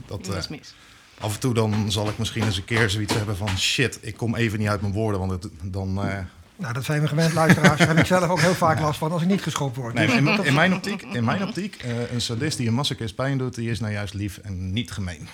dat, 0.06 0.24
Dat 0.24 0.32
eh, 0.34 0.38
is 0.40 0.48
mis. 0.48 0.74
af 1.20 1.34
en 1.34 1.40
toe 1.40 1.54
dan 1.54 1.92
zal 1.92 2.08
ik 2.08 2.18
misschien 2.18 2.44
eens 2.44 2.56
een 2.56 2.64
keer 2.64 2.90
zoiets 2.90 3.14
hebben 3.14 3.36
van 3.36 3.58
shit, 3.58 3.98
ik 4.00 4.16
kom 4.16 4.34
even 4.34 4.58
niet 4.58 4.68
uit 4.68 4.80
mijn 4.80 4.92
woorden, 4.92 5.20
want 5.20 5.42
het, 5.42 5.48
dan. 5.62 6.02
eh, 6.08 6.18
Nou, 6.62 6.74
dat 6.74 6.84
zijn 6.84 7.00
we 7.00 7.08
gewend, 7.08 7.32
luisteraars. 7.32 7.78
Daar 7.78 7.88
heb 7.88 7.98
ik 7.98 8.06
zelf 8.06 8.28
ook 8.28 8.40
heel 8.40 8.54
vaak 8.54 8.80
last 8.80 8.98
van 8.98 9.12
als 9.12 9.22
ik 9.22 9.28
niet 9.28 9.42
geschopt 9.42 9.76
word. 9.76 9.94
Nee, 9.94 10.06
in, 10.06 10.54
mijn 10.54 10.74
optiek, 10.74 11.02
in 11.02 11.24
mijn 11.24 11.42
optiek 11.42 11.76
eh, 11.76 12.12
een 12.12 12.20
sadist 12.20 12.56
die 12.56 12.68
een 12.68 12.74
masochist 12.74 13.14
pijn 13.14 13.38
doet, 13.38 13.54
die 13.54 13.70
is 13.70 13.80
nou 13.80 13.92
juist 13.92 14.14
lief 14.14 14.38
en 14.38 14.72
niet 14.72 14.90
gemeen. 14.90 15.28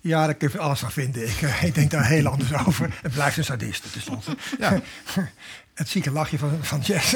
Ja, 0.00 0.24
daar 0.24 0.34
kun 0.34 0.50
je 0.52 0.58
alles 0.58 0.80
van 0.80 0.90
vinden. 0.90 1.28
Ik, 1.28 1.42
eh, 1.42 1.62
ik 1.62 1.74
denk 1.74 1.90
daar 1.90 2.06
heel 2.06 2.26
anders 2.26 2.66
over. 2.66 2.94
Het 3.02 3.12
blijft 3.12 3.36
een 3.36 3.44
sadist, 3.44 3.92
tenslotte. 3.92 4.36
Ja. 4.58 4.80
Het 5.74 5.88
zieke 5.88 6.10
lachje 6.10 6.38
van, 6.38 6.58
van 6.60 6.80
Jess. 6.80 7.10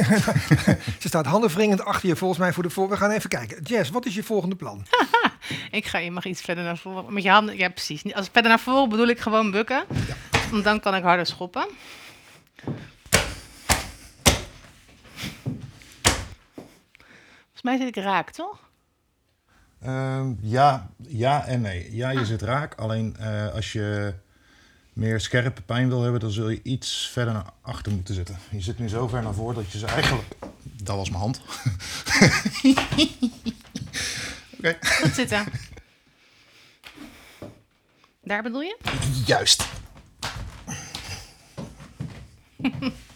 Ze 1.02 1.08
staat 1.08 1.26
handenwringend 1.26 1.84
achter 1.84 2.08
je 2.08 2.16
volgens 2.16 2.40
mij 2.40 2.52
voor 2.52 2.62
de 2.62 2.70
voor. 2.70 2.88
We 2.88 2.96
gaan 2.96 3.10
even 3.10 3.28
kijken. 3.28 3.62
Jess, 3.62 3.90
wat 3.90 4.06
is 4.06 4.14
je 4.14 4.22
volgende 4.22 4.56
plan? 4.56 4.86
Ik 5.70 5.86
ga, 5.86 5.98
je 5.98 6.10
mag 6.10 6.24
iets 6.24 6.40
verder 6.40 6.64
naar 6.64 6.78
voren. 6.78 7.12
Met 7.12 7.22
je 7.22 7.30
handen, 7.30 7.56
ja 7.56 7.68
precies. 7.68 8.14
Als 8.14 8.28
verder 8.32 8.50
naar 8.50 8.60
voren 8.60 8.88
bedoel 8.88 9.08
ik 9.08 9.20
gewoon 9.20 9.50
bukken. 9.50 9.84
Want 10.50 10.64
dan 10.64 10.80
kan 10.80 10.94
ik 10.94 11.02
harder 11.02 11.26
schoppen. 11.26 11.66
Volgens 17.60 17.78
mij 17.80 17.88
zit 17.88 17.96
ik 17.96 18.02
raak, 18.04 18.30
toch? 18.30 18.58
Ehm, 19.80 20.32
ja, 20.40 20.90
ja 21.06 21.46
en 21.46 21.60
nee. 21.60 21.94
Ja, 21.94 22.10
je 22.10 22.24
zit 22.24 22.42
raak. 22.42 22.74
Alleen 22.74 23.16
eh, 23.16 23.52
als 23.52 23.72
je 23.72 24.14
meer 24.92 25.20
scherpe 25.20 25.62
pijn 25.62 25.88
wil 25.88 26.02
hebben, 26.02 26.20
dan 26.20 26.30
zul 26.30 26.48
je 26.48 26.62
iets 26.62 27.08
verder 27.12 27.34
naar 27.34 27.52
achter 27.60 27.92
moeten 27.92 28.14
zitten. 28.14 28.38
Je 28.50 28.60
zit 28.60 28.78
nu 28.78 28.88
zo 28.88 29.08
ver 29.08 29.22
naar 29.22 29.34
voren 29.34 29.54
dat 29.54 29.72
je 29.72 29.78
ze 29.78 29.86
eigenlijk... 29.86 30.36
Dat 30.62 30.96
was 30.96 31.10
mijn 31.10 31.20
hand. 31.20 31.40
Oké. 34.58 34.76
Goed 34.80 35.14
zitten. 35.14 35.44
Daar 38.22 38.42
bedoel 38.42 38.62
je? 38.62 38.78
Juist. 39.26 39.68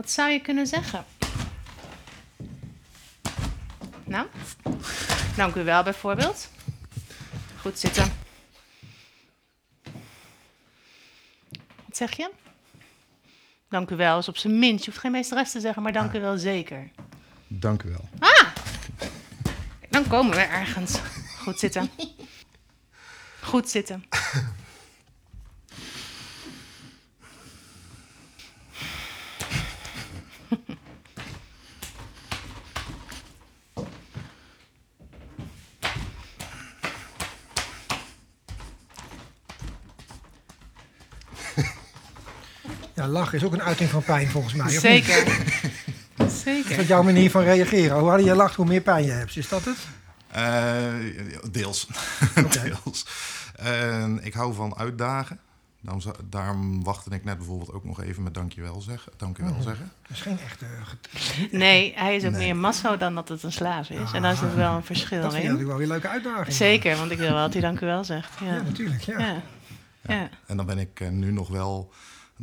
Wat 0.00 0.10
zou 0.10 0.30
je 0.30 0.40
kunnen 0.40 0.66
zeggen? 0.66 1.04
Nou? 4.04 4.26
Dank 5.36 5.54
u 5.54 5.64
wel, 5.64 5.82
bijvoorbeeld. 5.82 6.50
Goed 7.60 7.78
zitten. 7.78 8.12
Wat 11.84 11.96
zeg 11.96 12.16
je? 12.16 12.30
Dank 13.68 13.90
u 13.90 13.96
wel 13.96 14.18
is 14.18 14.28
op 14.28 14.36
zijn 14.36 14.58
minst. 14.58 14.84
Je 14.84 14.90
hoeft 14.90 15.02
geen 15.02 15.10
meesteres 15.10 15.50
te 15.50 15.60
zeggen, 15.60 15.82
maar 15.82 15.92
dank 15.92 16.12
u 16.12 16.20
wel 16.20 16.38
zeker. 16.38 16.90
Dank 17.46 17.82
u 17.82 17.88
wel. 17.88 18.08
Dan 19.90 20.08
komen 20.08 20.36
we 20.36 20.42
ergens. 20.42 20.98
Goed 21.38 21.58
zitten. 21.58 21.90
Goed 23.40 23.68
zitten. 23.68 24.04
Lachen 43.10 43.38
is 43.38 43.44
ook 43.44 43.52
een 43.52 43.62
uiting 43.62 43.90
van 43.90 44.02
pijn 44.02 44.28
volgens 44.28 44.54
mij. 44.54 44.68
Zeker. 44.90 45.26
Is 46.16 46.40
Zeker. 46.42 46.76
dat 46.76 46.86
jouw 46.86 47.02
manier 47.02 47.30
van 47.30 47.42
reageren? 47.42 47.98
Hoe 47.98 48.08
harder 48.08 48.26
je 48.26 48.34
lacht, 48.34 48.54
hoe 48.54 48.66
meer 48.66 48.80
pijn 48.80 49.04
je 49.04 49.10
hebt. 49.10 49.36
Is 49.36 49.48
dat 49.48 49.64
het? 49.64 49.76
Eh, 50.30 50.74
deels. 51.50 51.86
deels. 52.62 53.06
En 53.56 54.20
ik 54.22 54.34
hou 54.34 54.54
van 54.54 54.76
uitdagen. 54.76 55.38
Daarom, 56.28 56.84
wachtte 56.84 57.10
ik 57.10 57.24
net 57.24 57.36
bijvoorbeeld 57.36 57.72
ook 57.72 57.84
nog 57.84 58.02
even 58.02 58.22
met 58.22 58.34
dankjewel 58.34 58.80
zeggen. 58.80 59.12
Dankjewel 59.16 59.52
Oh. 59.52 59.60
zeggen. 59.62 59.92
Dat 60.02 60.16
is 60.16 60.22
geen 60.22 60.38
echte... 60.44 60.64
get- 60.82 61.52
Nee, 61.52 61.92
hij 61.96 62.16
is 62.16 62.24
ook 62.24 62.30
Nee. 62.30 62.40
meer 62.40 62.56
masso 62.56 62.96
dan 62.96 63.14
dat 63.14 63.28
het 63.28 63.42
een 63.42 63.52
slaaf 63.52 63.90
is. 63.90 64.12
En 64.12 64.22
daar 64.22 64.36
zit 64.36 64.54
wel 64.54 64.74
een 64.74 64.84
verschil 64.84 65.20
Dat 65.22 65.32
vind 65.32 65.44
ik 65.44 65.50
in. 65.50 65.56
natuurlijk 65.56 65.68
wel 65.68 65.76
weer 65.76 65.86
een 65.86 65.92
leuke 65.92 66.08
uitdaging. 66.08 66.56
Zeker, 66.56 66.96
want 66.96 67.10
ik 67.10 67.18
wil 67.18 67.32
wel 67.32 67.42
dat 67.42 67.52
hij 67.52 67.62
dank 67.62 67.80
u 67.80 67.86
wel 67.86 68.04
zegt. 68.04 68.30
Ja, 68.40 68.46
Ja. 68.54 68.62
natuurlijk. 68.62 69.02
Ja. 69.02 69.18
Ja. 69.18 69.42
Ja. 70.08 70.28
En 70.46 70.56
dan 70.56 70.66
ben 70.66 70.78
ik 70.78 71.00
eh, 71.00 71.08
nu 71.08 71.32
nog 71.32 71.48
wel 71.48 71.92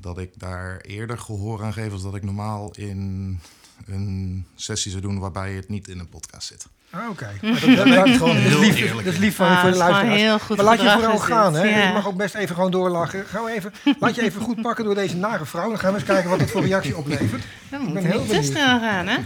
dat 0.01 0.17
ik 0.17 0.29
daar 0.35 0.77
eerder 0.77 1.17
gehoor 1.19 1.63
aan 1.63 1.73
geef 1.73 1.91
als 1.91 2.03
dat 2.03 2.15
ik 2.15 2.23
normaal 2.23 2.71
in 2.75 3.39
een 3.85 4.45
sessie 4.55 4.91
zou 4.91 5.03
doen 5.03 5.19
waarbij 5.19 5.53
het 5.53 5.69
niet 5.69 5.87
in 5.87 5.99
een 5.99 6.09
podcast 6.09 6.47
zit. 6.47 6.67
Ah, 6.89 7.09
oké. 7.09 7.29
Maar 7.41 7.59
Dat, 7.75 7.87
dat, 7.87 8.09
gewoon 8.09 8.35
dat 8.35 8.43
is 8.43 8.49
Heel 8.49 8.59
lief, 8.59 8.75
eerlijk. 8.79 9.05
dat 9.05 9.13
is 9.13 9.19
lief 9.19 9.35
van, 9.35 9.47
Ah, 9.47 9.61
voor 9.61 9.71
de 9.71 9.77
luisteraars. 9.77 10.19
heel 10.21 10.39
goed 10.39 10.55
maar 10.57 10.65
laat 10.65 10.81
je 10.81 10.89
vooral 10.89 11.17
gaan. 11.19 11.53
Hè? 11.53 11.63
ja. 11.63 11.87
Je 11.87 11.93
mag 11.93 12.07
ook 12.07 12.15
best 12.17 12.35
even 12.35 12.55
gewoon 12.55 12.71
doorlachen. 12.71 13.25
Gaan 13.25 13.43
we 13.43 13.51
even, 13.51 13.73
laat 13.99 14.15
je 14.15 14.21
even 14.21 14.41
goed 14.41 14.61
pakken 14.61 14.85
door 14.85 14.95
deze 14.95 15.15
nare 15.15 15.45
vrouw. 15.45 15.69
Dan 15.69 15.79
gaan 15.79 15.91
we 15.93 15.97
eens 15.99 16.07
kijken 16.07 16.29
wat 16.29 16.39
het 16.39 16.51
voor 16.51 16.61
reactie 16.61 16.97
oplevert. 16.97 17.43
Dan 17.71 17.83
ben 17.85 17.93
moet 17.93 18.03
heel 18.03 18.19
niet 18.19 18.29
te 18.29 18.35
benieuwd. 18.35 18.51
snel 18.51 18.79
gaan, 18.79 19.07
hè? 19.07 19.17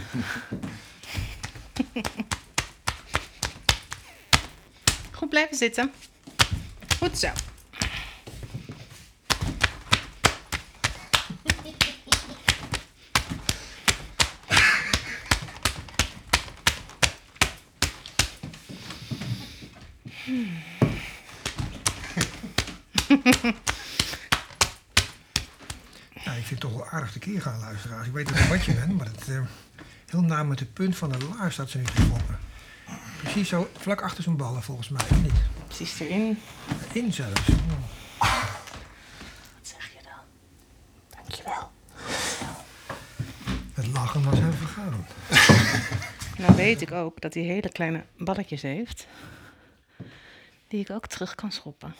Goed 5.12 5.28
blijven 5.28 5.56
zitten. 5.56 5.90
Goed 6.98 7.18
zo. 7.18 7.28
Ja, 26.24 26.32
ik 26.32 26.44
vind 26.44 26.48
het 26.48 26.60
toch 26.60 26.72
wel 26.72 26.88
aardig 26.88 27.12
tekeer 27.12 27.42
gaan, 27.42 27.60
luisteraars. 27.60 28.06
Ik 28.06 28.12
weet 28.12 28.30
niet 28.30 28.48
wat 28.48 28.64
je 28.64 28.74
bent, 28.74 28.96
maar 28.96 29.06
het, 29.06 29.28
eh, 29.28 29.40
heel 30.06 30.44
met 30.44 30.58
de 30.58 30.64
punt 30.64 30.96
van 30.96 31.12
de 31.12 31.18
laar 31.18 31.52
staat 31.52 31.70
ze 31.70 31.78
nu 31.78 31.84
te 31.84 32.02
schoppen. 32.02 32.38
Precies 33.22 33.48
zo, 33.48 33.70
vlak 33.78 34.02
achter 34.02 34.22
zijn 34.22 34.36
ballen 34.36 34.62
volgens 34.62 34.88
mij, 34.88 35.02
of 35.10 35.22
niet? 35.22 35.32
Precies 35.66 36.00
erin. 36.00 36.38
In 36.92 37.12
zelfs. 37.12 37.48
Oh. 37.48 38.44
Wat 39.58 39.62
zeg 39.62 39.90
je 39.92 39.98
dan? 40.02 40.24
Dankjewel. 41.16 41.70
Het 43.74 43.86
lachen 43.86 44.24
was 44.24 44.38
hem 44.38 44.52
vergaan. 44.52 45.06
Nou 46.38 46.54
weet 46.54 46.80
ik 46.80 46.92
ook 46.92 47.20
dat 47.20 47.34
hij 47.34 47.42
hele 47.42 47.68
kleine 47.68 48.04
balletjes 48.16 48.62
heeft. 48.62 49.06
Die 50.68 50.80
ik 50.80 50.90
ook 50.90 51.06
terug 51.06 51.34
kan 51.34 51.52
schoppen. 51.52 51.94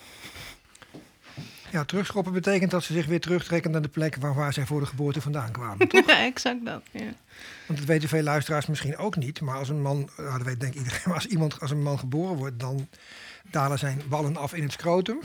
Ja, 1.72 1.84
terugschoppen 1.84 2.32
betekent 2.32 2.70
dat 2.70 2.84
ze 2.84 2.92
zich 2.92 3.06
weer 3.06 3.20
terugtrekken 3.20 3.70
naar 3.70 3.82
de 3.82 3.88
plek 3.88 4.16
waar, 4.16 4.34
waar 4.34 4.52
zij 4.52 4.66
voor 4.66 4.80
de 4.80 4.86
geboorte 4.86 5.20
vandaan 5.20 5.50
kwamen. 5.50 5.88
toch? 5.88 6.06
Ja, 6.06 6.24
exact 6.24 6.64
dat. 6.64 6.82
Ja. 6.90 7.12
Want 7.66 7.78
dat 7.78 7.88
weten 7.88 8.08
veel 8.08 8.22
luisteraars 8.22 8.66
misschien 8.66 8.96
ook 8.96 9.16
niet. 9.16 9.40
Maar 9.40 9.56
als 9.56 9.68
een 9.68 9.82
man, 9.82 10.10
nou, 10.16 10.38
dat 10.38 10.46
weet 10.46 10.60
denk 10.60 10.72
ik 10.72 10.78
iedereen, 10.78 11.00
maar 11.06 11.14
als 11.14 11.26
iemand, 11.26 11.60
als 11.60 11.70
een 11.70 11.82
man 11.82 11.98
geboren 11.98 12.36
wordt, 12.36 12.60
dan 12.60 12.88
dalen 13.50 13.78
zijn 13.78 14.02
ballen 14.08 14.36
af 14.36 14.54
in 14.54 14.62
het 14.62 14.72
scrotum. 14.72 15.18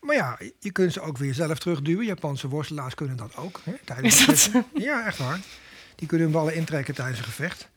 Maar 0.00 0.16
ja, 0.16 0.38
je 0.58 0.72
kunt 0.72 0.92
ze 0.92 1.00
ook 1.00 1.18
weer 1.18 1.34
zelf 1.34 1.58
terugduwen. 1.58 2.06
Japanse 2.06 2.48
worstelaars 2.48 2.94
kunnen 2.94 3.16
dat 3.16 3.36
ook. 3.36 3.60
Hè, 3.64 3.72
tijdens 3.84 4.24
gevechten. 4.24 4.64
Ja, 4.88 5.06
echt 5.06 5.18
waar. 5.18 5.40
Die 5.94 6.08
kunnen 6.08 6.26
hun 6.26 6.36
ballen 6.36 6.54
intrekken 6.54 6.94
tijdens 6.94 7.18
een 7.18 7.24
gevecht. 7.24 7.68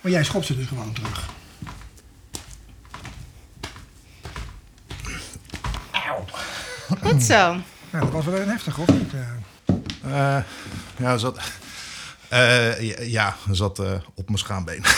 Maar 0.00 0.12
jij 0.12 0.24
schopt 0.24 0.46
ze 0.46 0.56
dus 0.56 0.66
gewoon 0.66 0.92
terug. 0.92 1.28
Goed 7.02 7.22
zo. 7.22 7.56
Nou, 7.90 8.04
dat 8.04 8.10
was 8.10 8.24
wel 8.24 8.40
een 8.40 8.48
heftig, 8.48 8.78
of 8.78 8.88
niet? 8.88 9.12
Eh, 10.02 10.38
ja, 10.96 11.16
zat, 11.16 11.38
eh, 12.28 12.80
ja, 12.80 13.02
ja, 13.02 13.36
zat 13.50 13.78
eh, 13.78 13.92
op 14.14 14.26
mijn 14.26 14.38
schaambeen. 14.38 14.84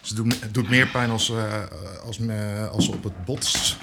Ze 0.00 0.22
het 0.40 0.54
doet 0.54 0.68
meer 0.68 0.86
pijn 0.86 1.10
als, 1.10 1.30
eh, 1.30 1.62
als, 2.04 2.18
me, 2.18 2.68
als 2.72 2.84
ze 2.84 2.92
op 2.92 3.04
het 3.04 3.24
bot, 3.24 3.76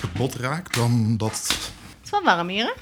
het 0.00 0.12
bot 0.12 0.34
raakt 0.34 0.74
dan 0.74 1.16
dat... 1.16 1.32
Het 1.32 2.04
is 2.04 2.10
wel 2.10 2.22
warm 2.22 2.48
hier, 2.48 2.64
hè? 2.64 2.72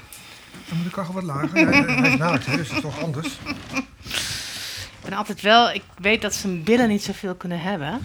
dan 0.67 0.77
moet 0.77 0.85
de 0.85 0.91
kachel 0.91 1.13
wat 1.13 1.23
lager. 1.23 1.49
Hij, 1.53 1.63
hij 1.63 2.11
is 2.11 2.17
naakt, 2.17 2.45
hè, 2.45 2.57
dus 2.57 2.67
dat 2.67 2.77
is 2.77 2.83
toch 2.83 3.01
anders. 3.01 3.27
Ik 3.73 5.09
ben 5.09 5.13
altijd 5.13 5.41
wel... 5.41 5.71
Ik 5.71 5.83
weet 5.97 6.21
dat 6.21 6.33
zijn 6.33 6.63
billen 6.63 6.87
niet 6.87 7.03
zoveel 7.03 7.35
kunnen 7.35 7.61
hebben. 7.61 7.99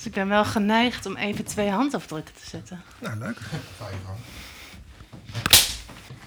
Dus 0.00 0.08
ik 0.08 0.14
ben 0.14 0.28
wel 0.28 0.44
geneigd 0.44 1.06
om 1.06 1.16
even 1.16 1.44
twee 1.44 1.70
handafdrukken 1.70 2.34
te 2.34 2.48
zetten. 2.48 2.82
Nou, 2.98 3.18
leuk. 3.18 3.38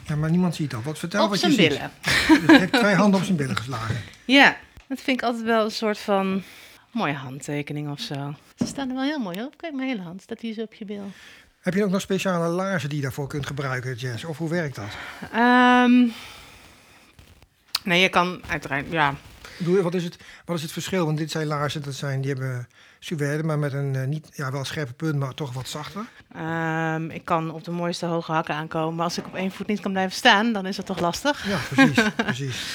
Ja, 0.07 0.15
maar 0.15 0.29
niemand 0.29 0.55
ziet 0.55 0.71
dat. 0.71 0.83
Wat 0.83 0.99
vertel 0.99 1.23
op 1.23 1.29
wat 1.29 1.39
zijn 1.39 1.51
je 1.51 1.57
billen. 1.57 1.91
ziet. 2.01 2.39
Dus 2.39 2.49
je 2.49 2.57
hebt 2.57 2.73
twee 2.73 2.95
handen 2.95 3.19
op 3.19 3.25
zijn 3.25 3.37
billen 3.37 3.57
geslagen. 3.57 3.95
Ja, 4.25 4.57
dat 4.87 5.01
vind 5.01 5.17
ik 5.21 5.25
altijd 5.25 5.43
wel 5.43 5.63
een 5.65 5.71
soort 5.71 5.97
van 5.97 6.43
mooie 6.91 7.13
handtekening 7.13 7.89
of 7.91 7.99
zo. 7.99 8.35
Ze 8.55 8.65
staan 8.65 8.89
er 8.89 8.95
wel 8.95 9.03
heel 9.03 9.19
mooi 9.19 9.43
op. 9.43 9.57
Kijk, 9.57 9.73
mijn 9.73 9.87
hele 9.87 10.01
hand 10.01 10.21
staat 10.21 10.39
hier 10.39 10.53
zo 10.53 10.61
op 10.61 10.73
je 10.73 10.85
bil. 10.85 11.11
Heb 11.59 11.73
je 11.73 11.83
ook 11.83 11.89
nog 11.89 12.01
speciale 12.01 12.47
laarzen 12.47 12.89
die 12.89 12.97
je 12.97 13.03
daarvoor 13.03 13.27
kunt 13.27 13.45
gebruiken, 13.45 13.95
Jess? 13.95 14.23
Of 14.23 14.37
hoe 14.37 14.49
werkt 14.49 14.75
dat? 14.75 14.97
Ehm 15.31 16.07
nee, 17.83 18.01
je 18.01 18.09
kan 18.09 18.41
uiteraard, 18.47 18.85
ja. 18.89 19.15
Wat 19.57 19.93
is, 19.93 20.03
het, 20.03 20.17
wat 20.45 20.55
is 20.55 20.61
het 20.61 20.71
verschil? 20.71 21.05
Want 21.05 21.17
dit 21.17 21.31
zijn 21.31 21.47
laarzen, 21.47 21.81
dat 21.81 21.93
zijn, 21.93 22.21
die 22.21 22.31
hebben 22.31 22.67
suède, 22.99 23.43
maar 23.43 23.59
met 23.59 23.73
een 23.73 23.95
eh, 23.95 24.07
niet, 24.07 24.29
ja, 24.33 24.51
wel 24.51 24.65
scherpe 24.65 24.93
punt, 24.93 25.15
maar 25.15 25.33
toch 25.33 25.53
wat 25.53 25.67
zachter. 25.67 26.05
Ehm, 26.35 27.09
ik 27.09 27.25
kan 27.25 27.51
op 27.51 27.63
de 27.63 27.71
mooiste 27.71 28.05
hoge 28.05 28.31
hakken 28.31 28.55
aankomen. 28.55 28.95
Maar 28.95 29.05
als 29.05 29.17
ik 29.17 29.25
op 29.25 29.35
één 29.35 29.51
voet 29.51 29.67
niet 29.67 29.79
kan 29.79 29.91
blijven 29.91 30.15
staan, 30.15 30.53
dan 30.53 30.65
is 30.65 30.75
dat 30.75 30.85
toch 30.85 30.99
lastig. 30.99 31.47
Ja, 31.47 31.57
precies. 31.69 32.13
precies. 32.25 32.65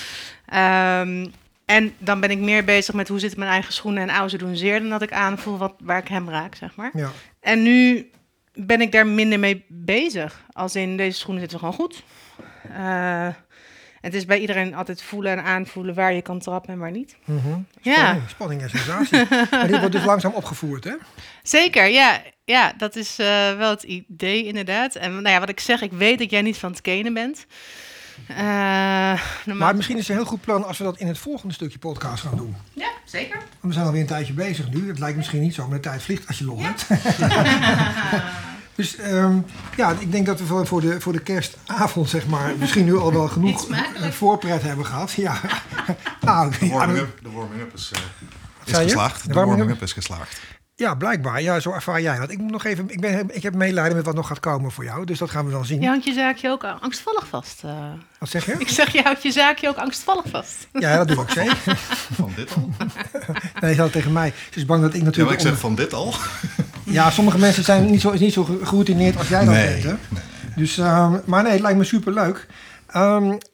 Ehm, 0.47 1.27
en 1.65 1.95
dan 1.99 2.21
ben 2.21 2.31
ik 2.31 2.39
meer 2.39 2.65
bezig 2.65 2.95
met 2.95 3.09
hoe 3.09 3.19
zitten 3.19 3.39
mijn 3.39 3.51
eigen 3.51 3.73
schoenen 3.73 4.03
en 4.03 4.17
ouzen 4.17 4.39
doen 4.39 4.57
zeer... 4.57 4.81
dan 4.81 4.89
dat 4.89 5.03
ik 5.03 5.13
aanvoel 5.13 5.59
wat, 5.59 5.75
waar 5.79 5.99
ik 5.99 6.09
hem 6.09 6.29
raak, 6.31 6.55
zeg 6.55 6.77
maar. 6.77 6.91
Ja. 6.93 7.11
En 7.41 7.63
nu 7.63 8.11
ben 8.55 8.81
ik 8.81 8.93
daar 8.93 9.07
minder 9.07 9.39
mee 9.39 9.65
bezig. 9.69 10.45
Als 10.53 10.77
in, 10.77 10.97
deze 10.97 11.19
schoenen 11.19 11.41
zitten 11.41 11.59
gewoon 11.59 11.75
goed. 11.75 12.03
Eh, 12.73 13.29
het 14.01 14.15
is 14.15 14.25
bij 14.25 14.39
iedereen 14.39 14.75
altijd 14.75 15.03
voelen 15.03 15.33
en 15.33 15.45
aanvoelen 15.45 15.95
waar 15.95 16.13
je 16.13 16.23
kan 16.23 16.39
trappen 16.39 16.73
en 16.73 16.79
waar 16.79 16.91
niet. 16.91 17.17
Mhm. 17.25 17.49
Ja, 17.81 17.95
Spanning, 17.95 18.29
spanning 18.31 18.63
en 18.63 18.71
sensatie. 18.71 19.19
maar 19.51 19.67
dit 19.67 19.79
wordt 19.79 19.93
dus 19.95 20.05
langzaam 20.05 20.33
opgevoerd, 20.33 20.85
hè? 20.85 20.95
zeker. 21.43 21.87
Ja, 21.89 22.21
ja 22.45 22.73
dat 22.77 22.97
is 22.97 23.19
eh, 23.19 23.57
wel 23.57 23.71
het 23.71 23.83
idee 23.83 24.45
inderdaad. 24.45 24.95
En 24.95 25.11
nou 25.13 25.29
ja, 25.29 25.41
wat 25.41 25.49
ik 25.49 25.61
zeg, 25.61 25.81
ik 25.83 25.93
weet 25.93 26.19
dat 26.19 26.31
jij 26.31 26.43
niet 26.43 26.57
van 26.59 26.71
het 26.71 26.81
kenen 26.81 27.15
bent. 27.15 27.47
Eh, 28.29 28.37
Maar 29.45 29.77
misschien 29.77 29.97
is 29.97 30.03
het 30.09 30.11
een 30.17 30.23
heel 30.23 30.31
goed 30.31 30.41
plan 30.41 30.65
als 30.65 30.79
we 30.79 30.85
dat 30.85 30.99
in 30.99 31.07
het 31.07 31.19
volgende 31.19 31.55
stukje 31.55 31.79
podcast 31.79 32.23
gaan 32.23 32.37
doen. 32.37 32.57
Ja, 32.73 32.89
zeker. 33.05 33.37
Want 33.37 33.49
we 33.61 33.73
zijn 33.73 33.85
alweer 33.87 34.01
een 34.01 34.07
tijdje 34.07 34.33
bezig 34.33 34.71
nu. 34.71 34.89
Het 34.89 34.99
lijkt 34.99 35.17
misschien 35.17 35.41
niet 35.41 35.55
zo, 35.55 35.67
maar 35.69 35.77
de 35.77 35.89
tijd 35.89 36.03
vliegt 36.03 36.27
als 36.27 36.39
je 36.39 36.45
lol 36.45 36.61
hebt. 36.63 36.87
dus 38.79 38.97
ehm, 38.97 39.37
ja, 39.77 39.95
ik 39.99 40.13
denk 40.13 40.27
dat 40.27 40.41
we 40.41 40.65
voor- 40.67 40.81
de, 40.81 41.01
voor 41.01 41.13
de 41.13 41.19
kerstavond, 41.21 42.09
zeg 42.09 42.27
maar, 42.27 42.53
misschien 42.59 42.85
nu 42.85 42.97
al 42.97 43.13
wel 43.13 43.29
genoeg 43.29 43.69
eh, 43.71 44.09
voorpret 44.11 44.63
hebben 44.63 44.87
gehad. 44.87 45.13
Ja. 45.13 45.41
nou, 46.21 46.51
De 46.59 46.67
ja, 46.67 46.73
warming-up 46.73 47.19
de 47.23 47.31
warming 47.31 47.63
is, 47.75 47.91
eh, 47.95 48.01
is 48.65 48.77
geslaagd. 48.79 49.23
De 49.23 49.29
De 49.29 49.35
warming-up? 49.35 49.83
is 49.83 49.93
geslaagd. 49.93 50.41
ja, 50.75 50.95
blijkbaar. 50.95 51.43
Ja, 51.43 51.61
zo 51.61 51.71
ervaar 51.73 52.01
jij 52.01 52.19
dat. 52.19 52.31
Ik 52.31 52.39
moet 52.39 52.51
nog 52.51 52.65
even, 52.65 52.91
ik, 52.91 53.01
ben, 53.01 53.37
ik 53.37 53.43
heb 53.43 53.55
medelijden 53.55 53.97
met 53.97 54.05
wat 54.07 54.15
nog 54.15 54.27
gaat 54.27 54.41
komen 54.41 54.71
voor 54.71 54.85
jou. 54.85 55.05
Dus 55.05 55.19
dat 55.19 55.31
gaan 55.31 55.45
we 55.45 55.51
dan 55.51 55.65
zien. 55.65 55.81
Je 55.81 55.87
hangt 55.87 56.05
je 56.05 56.13
zaakje 56.13 56.51
ook 56.51 56.65
angstvallig 56.81 57.27
vast. 57.29 57.65
eh. 57.65 57.71
Wat 58.19 58.29
zeg 58.29 58.47
je? 58.47 58.53
Ik 58.59 58.69
zeg, 58.69 58.93
je 58.93 59.03
houdt 59.03 59.23
je 59.23 59.31
zaakje 59.33 59.69
ook 59.69 59.77
angstvallig 59.77 60.25
vast. 60.31 60.69
Ja, 60.73 60.97
dat 61.05 61.09
doe 61.09 61.23
ik 61.25 61.31
zeker. 61.31 61.77
Van 62.13 62.33
dit 62.37 62.55
al? 62.55 62.71
Nee, 63.61 63.75
ze 63.75 63.81
had 63.81 63.93
tegen 63.93 64.13
mij. 64.13 64.33
Ze 64.51 64.59
is 64.59 64.65
bang 64.67 64.81
dat 64.83 64.89
ik 64.95 64.97
Ja, 64.97 65.03
maar 65.03 65.11
natuurlijk... 65.11 65.41
ik 65.41 65.47
zeg 65.47 65.65
onder- 65.65 65.67
van 65.67 65.85
dit 65.85 65.93
al. 65.95 66.15
Ja, 66.91 67.11
sommige 67.11 67.39
mensen 67.39 67.65
zijn 67.65 67.91
niet 67.91 68.01
zo, 68.01 68.11
is 68.11 68.21
niet 68.21 68.33
zo 68.33 68.45
ge- 68.45 68.59
geroutineerd 68.63 69.17
als 69.19 69.29
jij 69.29 69.45
dat 69.45 69.55
Nee, 69.55 69.69
bent. 69.73 69.83
Hè? 69.85 69.89
nee, 70.09 70.23
Dus, 70.57 70.79
ehm, 70.79 71.13
maar 71.25 71.43
nee, 71.43 71.53
het 71.53 71.61
lijkt 71.61 71.79
me 71.79 71.85
super 71.85 72.13
leuk. 72.13 72.47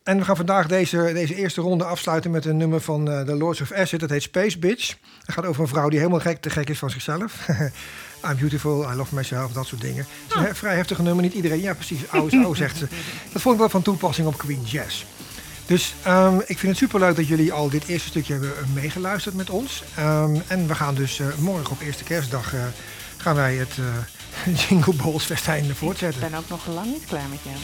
en 0.05 0.19
we 0.19 0.25
gaan 0.25 0.37
vandaag 0.37 0.67
deze, 0.67 1.11
deze 1.15 1.35
eerste 1.35 1.61
ronde 1.61 1.85
afsluiten 1.85 2.31
met 2.31 2.45
een 2.45 2.57
nummer 2.57 2.81
van 2.81 3.11
eh, 3.11 3.21
The 3.21 3.35
Lords 3.35 3.61
of 3.61 3.73
Acid. 3.73 4.01
Dat 4.01 4.11
heet 4.11 4.23
Space 4.23 4.59
Bitch. 4.59 4.95
Het 5.25 5.35
gaat 5.35 5.47
over 5.47 5.63
een 5.63 5.69
vrouw 5.69 5.89
die 5.89 5.99
helemaal 5.99 6.21
gek, 6.21 6.41
te 6.41 6.51
gek 6.51 6.71
is 6.71 6.79
van 6.79 6.91
zichzelf. 6.91 7.47
I'm 8.31 8.37
beautiful, 8.39 8.91
I 8.93 8.95
love 8.95 9.15
myself, 9.15 9.53
dat 9.53 9.67
soort 9.67 9.81
dingen. 9.81 10.07
Het 10.27 10.31
is 10.31 10.35
een 10.37 10.43
he- 10.45 10.55
vrij 10.55 10.77
heftige 10.77 11.03
nummer, 11.03 11.23
niet 11.25 11.35
iedereen. 11.35 11.61
Ja, 11.61 11.75
precies, 11.75 11.99
oude 12.11 12.37
is 12.37 12.43
oude, 12.45 12.57
zegt 12.59 12.77
ze. 12.77 12.87
Dat 13.33 13.43
vond 13.43 13.55
ik 13.55 13.61
wel 13.61 13.71
van 13.71 13.83
toepassing 13.83 14.27
op 14.27 14.39
Queen 14.39 14.63
Jazz. 14.65 15.05
Dus 15.67 15.95
ehm, 16.03 16.37
ik 16.39 16.59
vind 16.59 16.63
het 16.73 16.77
superleuk 16.77 17.17
dat 17.17 17.27
jullie 17.29 17.53
al 17.53 17.69
dit 17.71 17.85
eerste 17.87 18.09
stukje 18.09 18.33
hebben 18.33 18.53
meegeluisterd 18.75 19.35
met 19.35 19.51
ons. 19.51 19.83
Ehm, 19.95 20.37
en 20.47 20.67
we 20.67 20.75
gaan 20.75 20.95
dus 20.95 21.21
eh, 21.21 21.27
morgen 21.39 21.71
op 21.71 21.81
eerste 21.81 22.05
kerstdag... 22.05 22.55
eh, 22.55 22.61
gaan 23.25 23.35
wij 23.35 23.55
het 23.55 23.79
eh, 23.79 24.55
Jingle 24.69 24.95
Balls 24.95 25.25
festijn 25.25 25.65
Ik 25.65 25.77
voortzetten. 25.77 26.21
ben 26.21 26.35
ook 26.39 26.49
nog 26.49 26.67
lang 26.67 26.87
niet 26.87 27.05
klaar 27.07 27.29
met 27.29 27.39
jou. 27.43 27.57